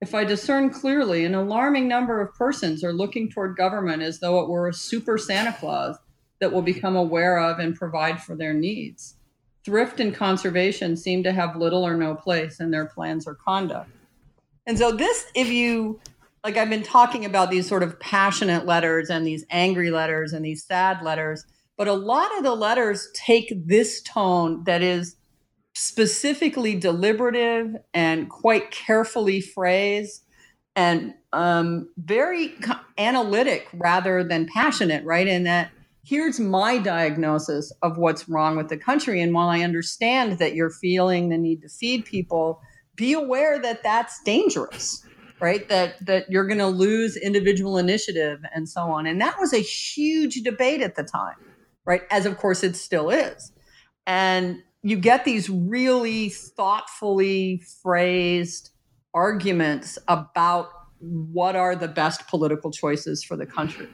[0.00, 4.40] If I discern clearly, an alarming number of persons are looking toward government as though
[4.40, 5.96] it were a super Santa Claus
[6.40, 9.16] that will become aware of and provide for their needs.
[9.64, 13.90] Thrift and conservation seem to have little or no place in their plans or conduct.
[14.66, 16.00] And so, this, if you
[16.42, 20.42] like, I've been talking about these sort of passionate letters and these angry letters and
[20.42, 21.44] these sad letters,
[21.76, 25.16] but a lot of the letters take this tone that is
[25.82, 30.22] specifically deliberative and quite carefully phrased
[30.76, 32.54] and um, very
[32.98, 35.26] analytic rather than passionate, right?
[35.26, 35.70] In that
[36.04, 39.22] here's my diagnosis of what's wrong with the country.
[39.22, 42.60] And while I understand that you're feeling the need to feed people,
[42.94, 45.02] be aware that that's dangerous.
[45.40, 45.66] right?
[45.70, 49.06] That that you're going to lose individual initiative and so on.
[49.06, 51.36] And that was a huge debate at the time,
[51.86, 52.02] right?
[52.10, 53.50] As of course it still is.
[54.06, 58.70] And you get these really thoughtfully phrased
[59.12, 60.70] arguments about
[61.00, 63.88] what are the best political choices for the country.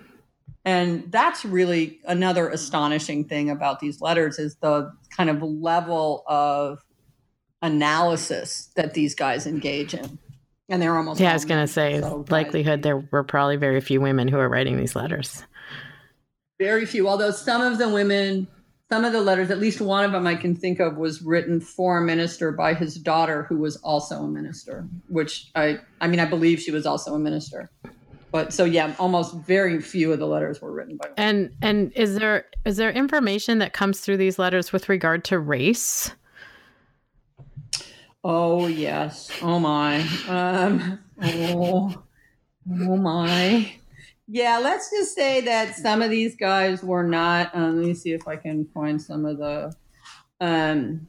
[0.64, 6.80] And that's really another astonishing thing about these letters is the kind of level of
[7.62, 10.18] analysis that these guys engage in.
[10.68, 13.80] And they're almost Yeah, I was going to say so likelihood there were probably very
[13.80, 15.45] few women who are writing these letters.
[16.59, 18.49] Very few, although some of the women
[18.89, 21.61] some of the letters, at least one of them I can think of, was written
[21.61, 24.87] for a minister by his daughter, who was also a minister.
[25.09, 27.70] Which I, I mean, I believe she was also a minister.
[28.30, 31.09] But so yeah, almost very few of the letters were written by.
[31.16, 35.39] And and is there is there information that comes through these letters with regard to
[35.39, 36.12] race?
[38.22, 39.30] Oh yes.
[39.43, 40.01] Oh my.
[40.28, 40.99] Um.
[41.22, 42.03] Oh.
[42.68, 43.72] Oh my.
[44.28, 47.50] Yeah, let's just say that some of these guys were not.
[47.54, 49.74] Um, let me see if I can find some of the.
[50.40, 51.06] Um,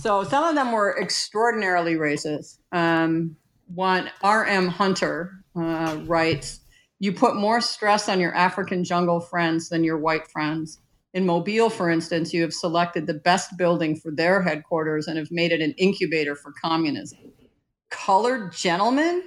[0.00, 2.58] so some of them were extraordinarily racist.
[2.70, 3.36] Um,
[3.66, 4.68] one, R.M.
[4.68, 6.60] Hunter uh, writes,
[7.00, 10.78] "You put more stress on your African jungle friends than your white friends."
[11.14, 15.30] In Mobile, for instance, you have selected the best building for their headquarters and have
[15.32, 17.18] made it an incubator for communism.
[17.90, 19.24] Colored gentlemen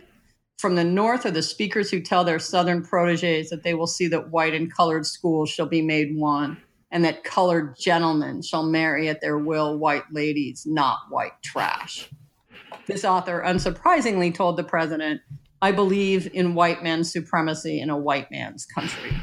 [0.60, 4.10] from the north are the speakers who tell their southern proteges that they will see
[4.10, 9.08] that white and colored schools shall be made one, and that colored gentlemen shall marry
[9.08, 12.10] at their will white ladies, not white trash.
[12.88, 15.22] This author unsurprisingly told the president,
[15.62, 19.14] I believe in white man's supremacy in a white man's country.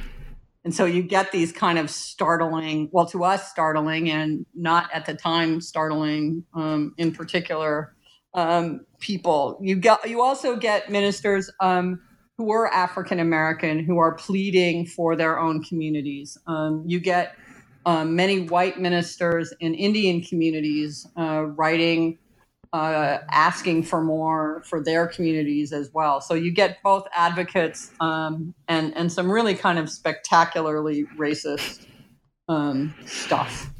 [0.64, 5.05] And so you get these kind of startling, well, to us, startling, and not at
[5.05, 7.95] the time startling um, in particular
[8.37, 9.59] um, people.
[9.61, 12.01] You get you also get ministers um,
[12.37, 16.39] who are African American who are pleading for their own communities.
[16.47, 17.34] Um, you get
[17.87, 22.18] um, many white ministers in Indian communities uh, writing.
[22.72, 26.20] Uh, asking for more for their communities as well.
[26.20, 31.87] So you get both advocates um, and and some really kind of spectacularly racist
[32.49, 33.70] um, stuff,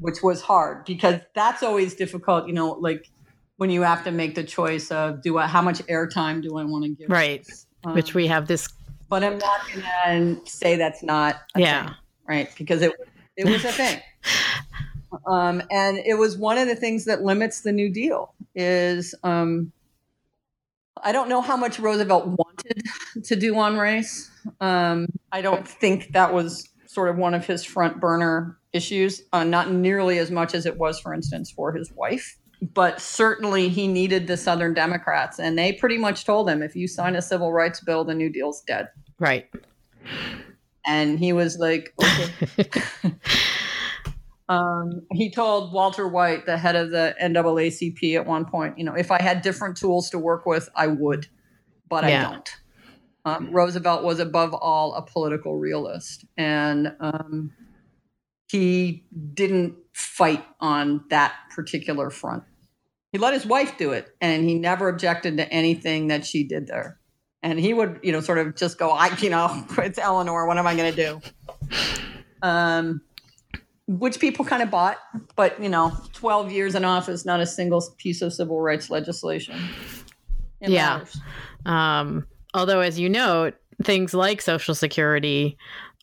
[0.00, 2.48] which was hard because that's always difficult.
[2.48, 3.08] You know, like
[3.56, 6.64] when you have to make the choice of do I, how much airtime do I
[6.64, 7.10] want to give?
[7.10, 7.46] Right.
[7.84, 8.68] Um, Which we have this.
[9.08, 11.36] But I'm not going to say that's not.
[11.56, 11.86] yeah.
[11.86, 11.94] Thing,
[12.28, 12.50] right.
[12.58, 12.92] Because it
[13.36, 14.00] it was a thing.
[15.26, 19.72] um, and it was one of the things that limits the New Deal is um,
[21.02, 22.82] I don't know how much Roosevelt wanted
[23.24, 24.30] to do on race.
[24.60, 29.44] Um, I don't think that was sort of one of his front burner issues, uh,
[29.44, 33.86] not nearly as much as it was, for instance, for his wife but certainly he
[33.86, 37.52] needed the Southern Democrats, and they pretty much told him, if you sign a civil
[37.52, 38.88] rights bill, the New Deal's dead.
[39.18, 39.48] Right.
[40.86, 43.12] And he was like, okay.
[44.48, 48.94] um, he told Walter White, the head of the NAACP, at one point, you know,
[48.94, 51.26] if I had different tools to work with, I would,
[51.88, 52.28] but yeah.
[52.28, 52.50] I don't.
[53.26, 57.50] Um, Roosevelt was above all a political realist, and um,
[58.48, 62.44] he didn't fight on that particular front.
[63.12, 66.66] He let his wife do it, and he never objected to anything that she did
[66.66, 66.98] there.
[67.42, 70.46] And he would, you know, sort of just go, "I, you know, it's Eleanor.
[70.46, 71.20] What am I going to do?"
[72.42, 73.00] Um,
[73.86, 74.98] which people kind of bought,
[75.36, 79.56] but you know, twelve years in office, not a single piece of civil rights legislation.
[80.60, 81.04] It yeah.
[81.64, 85.56] Um, although, as you note, things like Social Security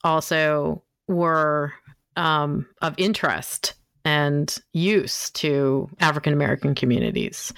[0.04, 1.74] also were
[2.16, 3.74] um, of interest
[4.06, 7.54] and use to African American communities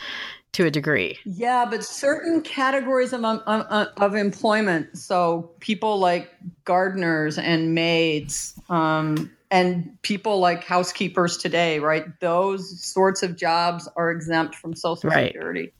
[0.53, 1.17] to a degree.
[1.25, 6.31] Yeah, but certain categories of, um, of, of employment, so people like
[6.63, 12.05] gardeners and maids, um, and people like housekeepers today, right?
[12.21, 15.27] Those sorts of jobs are exempt from Social right.
[15.27, 15.73] Security.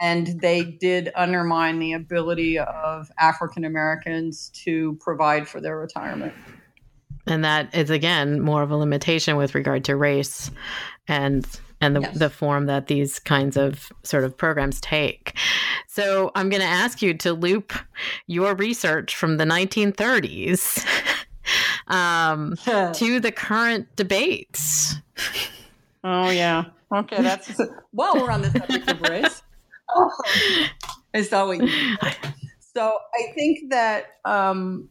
[0.00, 6.34] And they did undermine the ability of African Americans to provide for their retirement.
[7.28, 10.50] And that is again more of a limitation with regard to race
[11.06, 11.46] and
[11.80, 12.18] and the, yes.
[12.18, 15.38] the form that these kinds of sort of programs take.
[15.86, 17.72] So I'm going to ask you to loop
[18.26, 20.84] your research from the 1930s
[21.86, 22.56] um,
[22.94, 24.96] to the current debates.
[26.02, 26.64] Oh yeah.
[26.92, 27.60] Okay, that's
[27.92, 28.14] well.
[28.16, 29.42] We're on the subject of race.
[29.90, 30.10] Oh,
[31.14, 31.96] I saw what you.
[32.74, 34.90] So I think that um,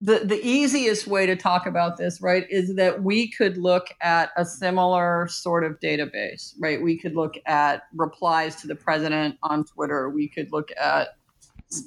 [0.00, 4.30] the the easiest way to talk about this, right, is that we could look at
[4.36, 6.80] a similar sort of database, right?
[6.80, 10.08] We could look at replies to the president on Twitter.
[10.08, 11.08] We could look at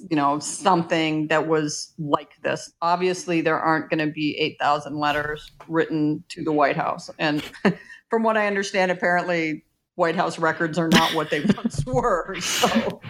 [0.09, 2.72] you know something that was like this.
[2.82, 7.43] Obviously, there aren't going to be eight thousand letters written to the White House, and
[8.09, 12.36] from what I understand, apparently White House records are not what they once were.
[12.39, 13.01] So,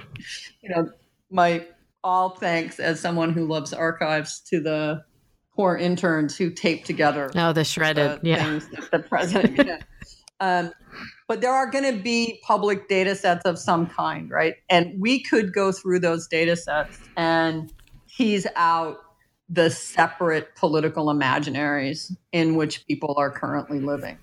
[0.61, 0.89] you know,
[1.29, 1.65] my
[2.03, 5.03] all thanks as someone who loves archives to the
[5.55, 7.29] poor interns who taped together.
[7.35, 8.59] Oh, the shredded, the yeah.
[8.91, 9.57] the president.
[9.67, 9.79] yeah.
[10.39, 10.71] Um,
[11.27, 14.55] but there are going to be public data sets of some kind, right?
[14.69, 17.71] And we could go through those data sets and
[18.09, 18.97] tease out
[19.49, 24.17] the separate political imaginaries in which people are currently living.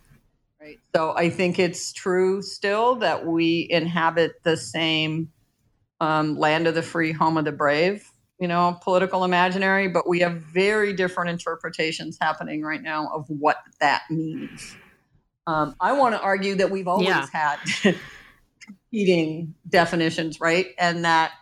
[0.61, 0.79] Right.
[0.95, 5.31] So I think it's true still that we inhabit the same
[6.01, 10.21] um, land of the free, home of the brave, you know, political imaginary, but we
[10.21, 14.77] have very different interpretations happening right now of what that means.
[15.47, 17.27] Um, I want to argue that we've always yeah.
[17.33, 17.59] had
[18.61, 20.69] competing definitions, right?
[20.79, 21.33] And that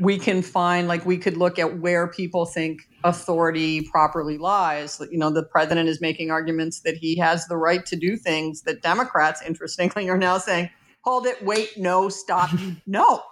[0.00, 5.00] we can find, like, we could look at where people think authority properly lies.
[5.10, 8.62] You know, the president is making arguments that he has the right to do things
[8.62, 10.70] that Democrats, interestingly, are now saying,
[11.02, 12.50] hold it, wait, no, stop,
[12.86, 13.22] no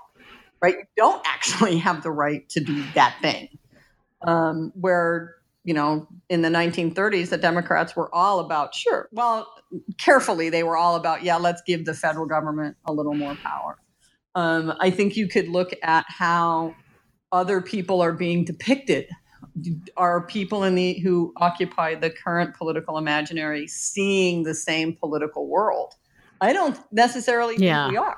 [0.64, 0.76] right?
[0.78, 3.48] You don't actually have the right to do that thing.
[4.26, 5.34] Um, where,
[5.64, 9.46] you know, in the 1930s, the Democrats were all about, sure, well,
[9.98, 13.76] carefully, they were all about, yeah, let's give the federal government a little more power.
[14.34, 16.74] Um, I think you could look at how
[17.32, 19.06] other people are being depicted.
[19.98, 25.94] Are people in the who occupy the current political imaginary seeing the same political world?
[26.40, 27.88] I don't necessarily think yeah.
[27.90, 28.16] we are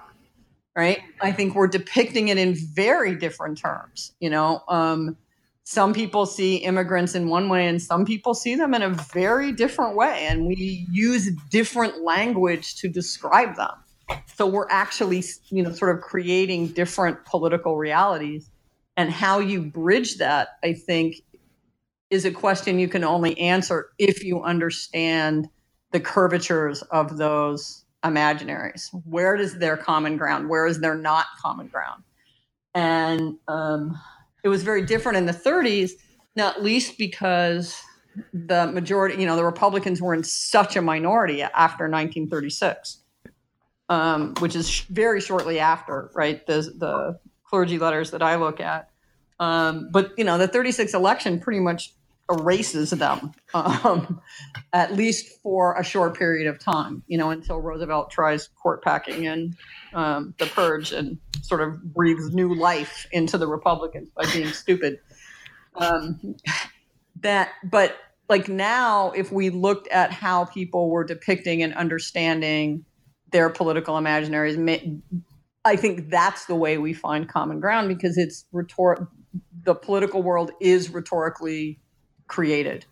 [0.77, 1.01] right?
[1.23, 4.13] I think we're depicting it in very different terms.
[4.21, 5.17] You know, um,
[5.65, 9.53] some people see immigrants in one way, and some people see them in a very
[9.53, 13.73] different way, and we use different language to describe them.
[14.37, 18.51] So we're actually, you know, sort of creating different political realities,
[18.99, 21.17] and how you bridge that, I think,
[22.11, 25.49] is a question you can only answer if you understand
[25.91, 28.89] the curvatures of those imaginaries.
[29.05, 30.49] Where is their common ground?
[30.49, 32.03] Where is their not common ground?
[32.75, 33.99] And um,
[34.45, 35.93] it was very different in the 30s,
[36.37, 37.81] not least because
[38.33, 42.99] the majority, you know, the Republicans were in such a minority after 1936,
[43.89, 46.47] um, which is very shortly after, right?
[46.47, 48.91] The, the clergy letters that I look at.
[49.39, 51.93] Um, but, you know, the 36 election pretty much
[52.31, 54.21] erases them, um,
[54.73, 59.27] at least for a short period of time, you know, until Roosevelt tries court packing
[59.27, 59.57] and
[59.95, 64.99] um, the purge and sort of breathes new life into the Republicans by being stupid.
[65.77, 66.37] Um,
[67.21, 67.97] that, but
[68.29, 72.85] like now, if we looked at how people were depicting and understanding
[73.31, 75.01] their political imaginaries,
[75.65, 79.01] I think that's the way we find common ground because it's rhetoric.
[79.65, 81.81] The political world is rhetorically
[82.29, 82.85] created.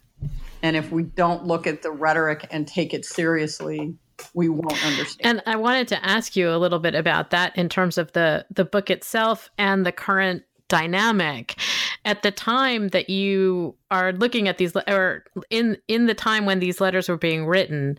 [0.63, 3.95] And if we don't look at the rhetoric and take it seriously,
[4.33, 5.19] we won't understand.
[5.23, 8.47] And I wanted to ask you a little bit about that in terms of the
[8.51, 11.57] the book itself and the current dynamic
[12.05, 16.61] at the time that you are looking at these or in in the time when
[16.61, 17.97] these letters were being written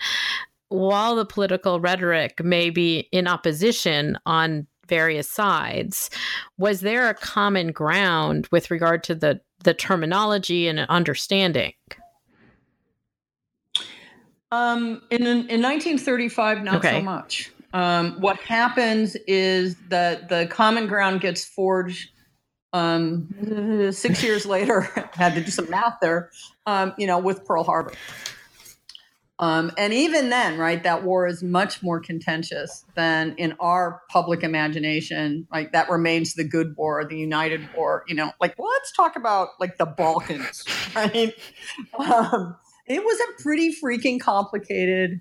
[0.70, 6.10] while the political rhetoric may be in opposition on various sides
[6.58, 11.74] was there a common ground with regard to the the terminology and understanding?
[14.52, 16.92] Um, in, in 1935, not okay.
[16.92, 17.52] so much.
[17.74, 22.10] Um, what happens is that the common ground gets forged
[22.72, 24.82] um, six years later.
[25.14, 26.32] had to do some math there,
[26.66, 27.94] um, you know, with Pearl Harbor.
[29.38, 34.44] Um, and even then, right, that war is much more contentious than in our public
[34.44, 35.46] imagination.
[35.52, 38.06] Like that remains the good war, the united war.
[38.08, 40.64] You know, like let's talk about like the Balkans,
[40.96, 41.34] right?
[42.00, 42.56] Um,
[42.88, 45.20] it was a pretty freaking complicated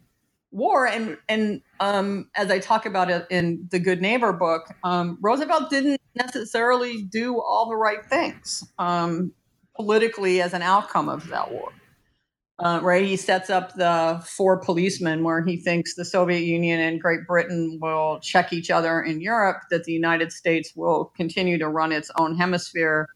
[0.52, 5.18] war, and and um, as I talk about it in the Good Neighbor book, um,
[5.20, 9.32] Roosevelt didn't necessarily do all the right things um,
[9.74, 11.72] politically as an outcome of that war.
[12.60, 17.00] Uh, right, he sets up the four policemen where he thinks the Soviet Union and
[17.00, 21.68] Great Britain will check each other in Europe, that the United States will continue to
[21.68, 23.08] run its own hemisphere,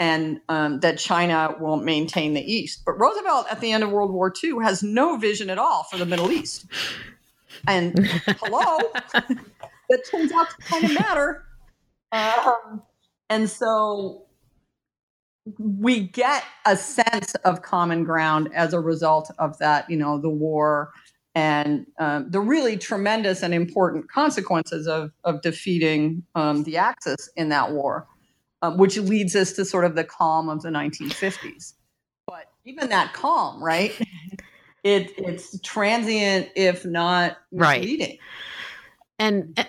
[0.00, 2.82] and um, that China will maintain the East.
[2.84, 5.96] But Roosevelt, at the end of World War II, has no vision at all for
[5.96, 6.66] the Middle East.
[7.68, 8.78] And hello,
[9.12, 11.44] that turns out to kind of matter.
[12.10, 12.82] Um,
[13.30, 14.26] and so
[15.58, 20.30] we get a sense of common ground as a result of that, you know, the
[20.30, 20.92] war
[21.34, 27.48] and um, the really tremendous and important consequences of, of defeating um, the Axis in
[27.48, 28.06] that war,
[28.60, 31.72] um, which leads us to sort of the calm of the 1950s.
[32.26, 33.92] But even that calm, right?
[34.84, 38.08] It, it's transient, if not misleading.
[38.08, 38.18] Right.
[39.20, 39.62] And uh,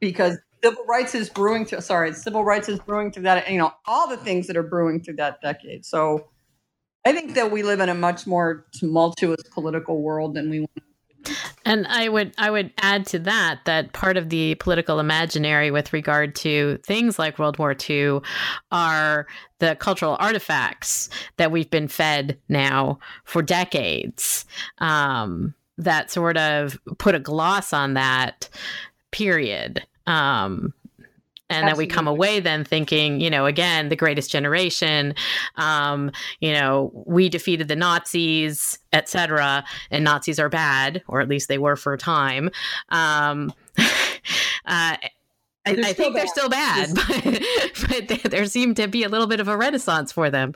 [0.00, 3.72] because civil rights is brewing through, sorry, civil rights is brewing through that, you know,
[3.86, 5.84] all the things that are brewing through that decade.
[5.84, 6.28] So
[7.04, 10.70] I think that we live in a much more tumultuous political world than we want
[10.76, 10.82] to
[11.64, 15.92] and I would I would add to that that part of the political imaginary with
[15.92, 18.20] regard to things like World War II
[18.72, 19.26] are
[19.58, 24.46] the cultural artifacts that we've been fed now for decades.
[24.78, 28.48] Um, that sort of put a gloss on that
[29.10, 29.86] period.
[30.06, 30.74] Um,
[31.48, 35.14] and then we come away then thinking you know again the greatest generation.
[35.56, 41.48] Um, you know we defeated the nazis etc and nazis are bad or at least
[41.48, 42.50] they were for a time.
[42.90, 44.96] Um, uh,
[45.66, 46.94] I, I, think they're still bad,
[47.88, 50.54] but, but there seemed to be a little bit of a renaissance for them.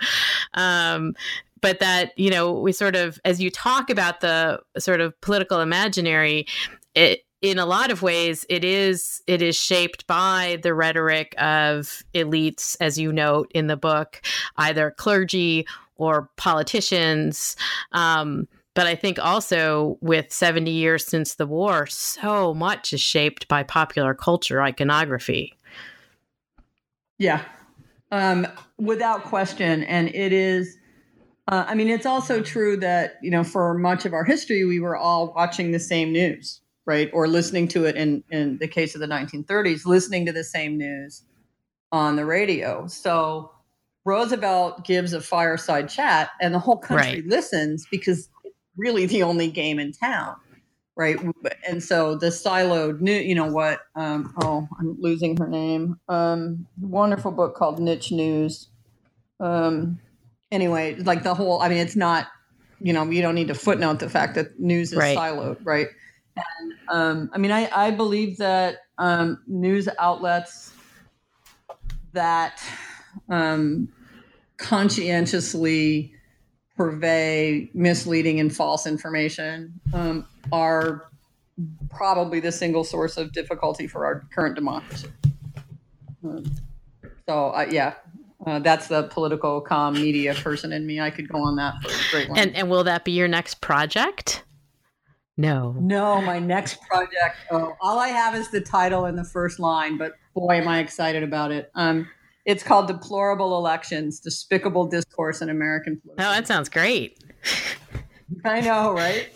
[0.55, 1.15] Um,
[1.61, 5.61] but that, you know, we sort of, as you talk about the sort of political
[5.61, 6.47] imaginary,
[6.95, 12.03] it, in a lot of ways it is it is shaped by the rhetoric of
[12.15, 14.23] elites as you note in the book
[14.57, 15.67] either clergy
[15.97, 17.55] or politicians.
[17.93, 23.47] Um, but i think also with 70 years since the war so much is shaped
[23.47, 25.55] by popular culture iconography.
[27.19, 27.45] Yeah.
[28.11, 28.47] Um,
[28.79, 29.85] without question.
[29.85, 30.79] And it is
[31.49, 34.81] uh, i mean it's also true that you know for much of our history we
[34.81, 37.11] were all watching the same news right?
[37.13, 40.77] Or listening to it in, in the case of the 1930s, listening to the same
[40.77, 41.23] news
[41.93, 42.87] on the radio.
[42.87, 43.51] So
[44.05, 47.27] Roosevelt gives a fireside chat and the whole country right.
[47.27, 50.37] listens because it's really the only game in town.
[50.97, 51.19] Right.
[51.67, 53.81] And so the siloed new, you know what?
[53.97, 55.99] Um, oh, I'm losing her name.
[56.09, 58.69] Um, wonderful book called Niche News.
[59.41, 59.99] Um,
[60.53, 62.29] anyway, like the whole, I mean, it's not,
[62.81, 65.17] you know, you don't need to footnote the fact that news is right.
[65.17, 65.89] siloed, right?
[66.37, 70.73] And um, I mean, I, I believe that um, news outlets
[72.13, 72.63] that
[73.29, 73.89] um,
[74.57, 76.13] conscientiously
[76.77, 81.11] purvey misleading and false information um, are
[81.91, 85.09] probably the single source of difficulty for our current democracy.
[86.25, 86.45] Um,
[87.29, 87.95] so, uh, yeah,
[88.47, 91.01] uh, that's the political com media person in me.
[91.01, 92.39] I could go on that for a great one.
[92.39, 94.45] And, and will that be your next project?
[95.37, 95.75] No.
[95.81, 97.37] No, my next project.
[97.51, 100.79] Oh, all I have is the title and the first line, but boy, am I
[100.79, 101.71] excited about it.
[101.75, 102.09] Um,
[102.45, 106.27] it's called Deplorable Elections Despicable Discourse in American Politics.
[106.27, 107.19] Oh, that sounds great.
[108.45, 109.31] I know, right?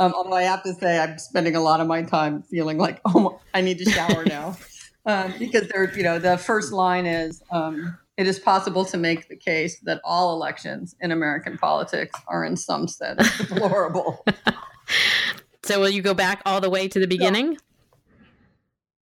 [0.00, 3.00] Um, although I have to say, I'm spending a lot of my time feeling like,
[3.04, 4.56] oh, I need to shower now.
[5.06, 9.28] um, because there, you know, the first line is um, it is possible to make
[9.28, 14.24] the case that all elections in American politics are in some sense deplorable.
[15.64, 17.58] So will you go back all the way to the beginning?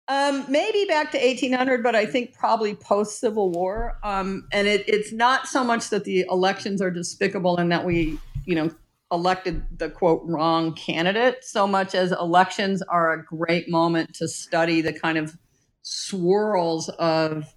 [0.07, 3.97] Um, maybe back to 1800, but I think probably post Civil War.
[4.03, 8.19] Um, and it, it's not so much that the elections are despicable and that we,
[8.45, 8.69] you know,
[9.11, 14.81] elected the quote wrong candidate, so much as elections are a great moment to study
[14.81, 15.37] the kind of
[15.83, 17.53] swirls of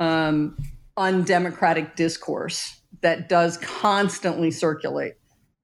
[0.00, 0.56] um,
[0.96, 5.14] undemocratic discourse that does constantly circulate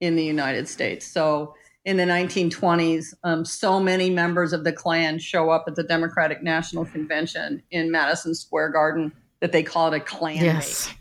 [0.00, 1.06] in the United States.
[1.06, 5.82] So in the 1920s, um, so many members of the Klan show up at the
[5.82, 10.92] Democratic National Convention in Madison Square Garden that they call it a Klan yes.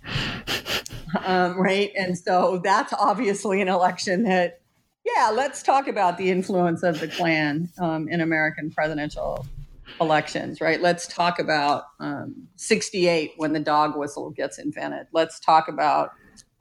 [1.26, 1.92] Um, right?
[1.98, 4.62] And so that's obviously an election that,
[5.06, 9.46] yeah, let's talk about the influence of the Klan um, in American presidential
[10.00, 10.80] elections, right?
[10.80, 15.08] Let's talk about um, 68 when the dog whistle gets invented.
[15.12, 16.12] Let's talk about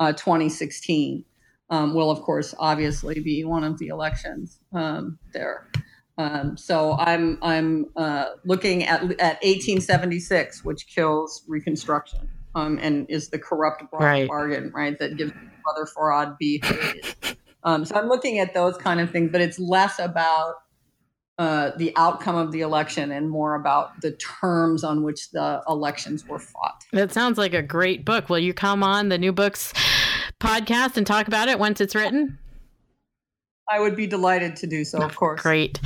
[0.01, 1.25] uh, 2016
[1.71, 5.69] um, will, of course, obviously be one of the elections um, there.
[6.17, 13.29] Um, so I'm I'm uh, looking at at 1876, which kills Reconstruction um, and is
[13.29, 14.27] the corrupt right.
[14.27, 14.99] bargain, right?
[14.99, 15.33] That gives
[15.67, 16.63] Rutherford B.
[17.65, 20.55] Um, so I'm looking at those kind of things, but it's less about
[21.39, 26.27] uh, the outcome of the election and more about the terms on which the elections
[26.27, 26.85] were fought.
[26.93, 28.29] That sounds like a great book.
[28.29, 29.73] Will you come on the new books
[30.41, 32.39] podcast and talk about it once it's written?
[33.71, 35.43] I would be delighted to do so, of course.
[35.43, 35.79] Great.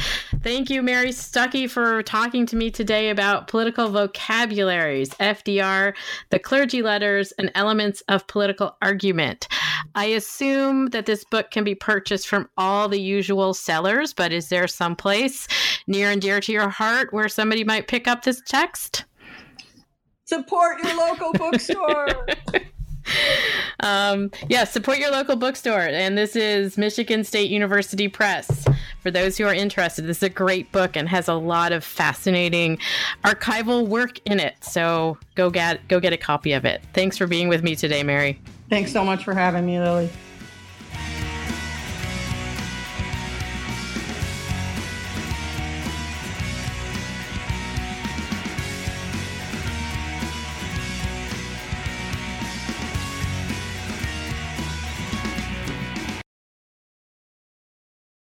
[0.42, 5.94] Thank you, Mary Stuckey, for talking to me today about political vocabularies, FDR,
[6.30, 9.48] the clergy letters, and elements of political argument.
[9.94, 14.48] I assume that this book can be purchased from all the usual sellers, but is
[14.48, 15.48] there some place
[15.86, 19.04] near and dear to your heart where somebody might pick up this text?
[20.24, 22.26] Support your local bookstore.
[23.80, 25.80] um, yeah, support your local bookstore.
[25.80, 28.64] And this is Michigan State University Press.
[29.00, 31.84] For those who are interested, this is a great book and has a lot of
[31.84, 32.78] fascinating
[33.24, 34.62] archival work in it.
[34.62, 36.82] So go get go get a copy of it.
[36.92, 38.40] Thanks for being with me today, Mary.
[38.70, 40.10] Thanks so much for having me, Lilly.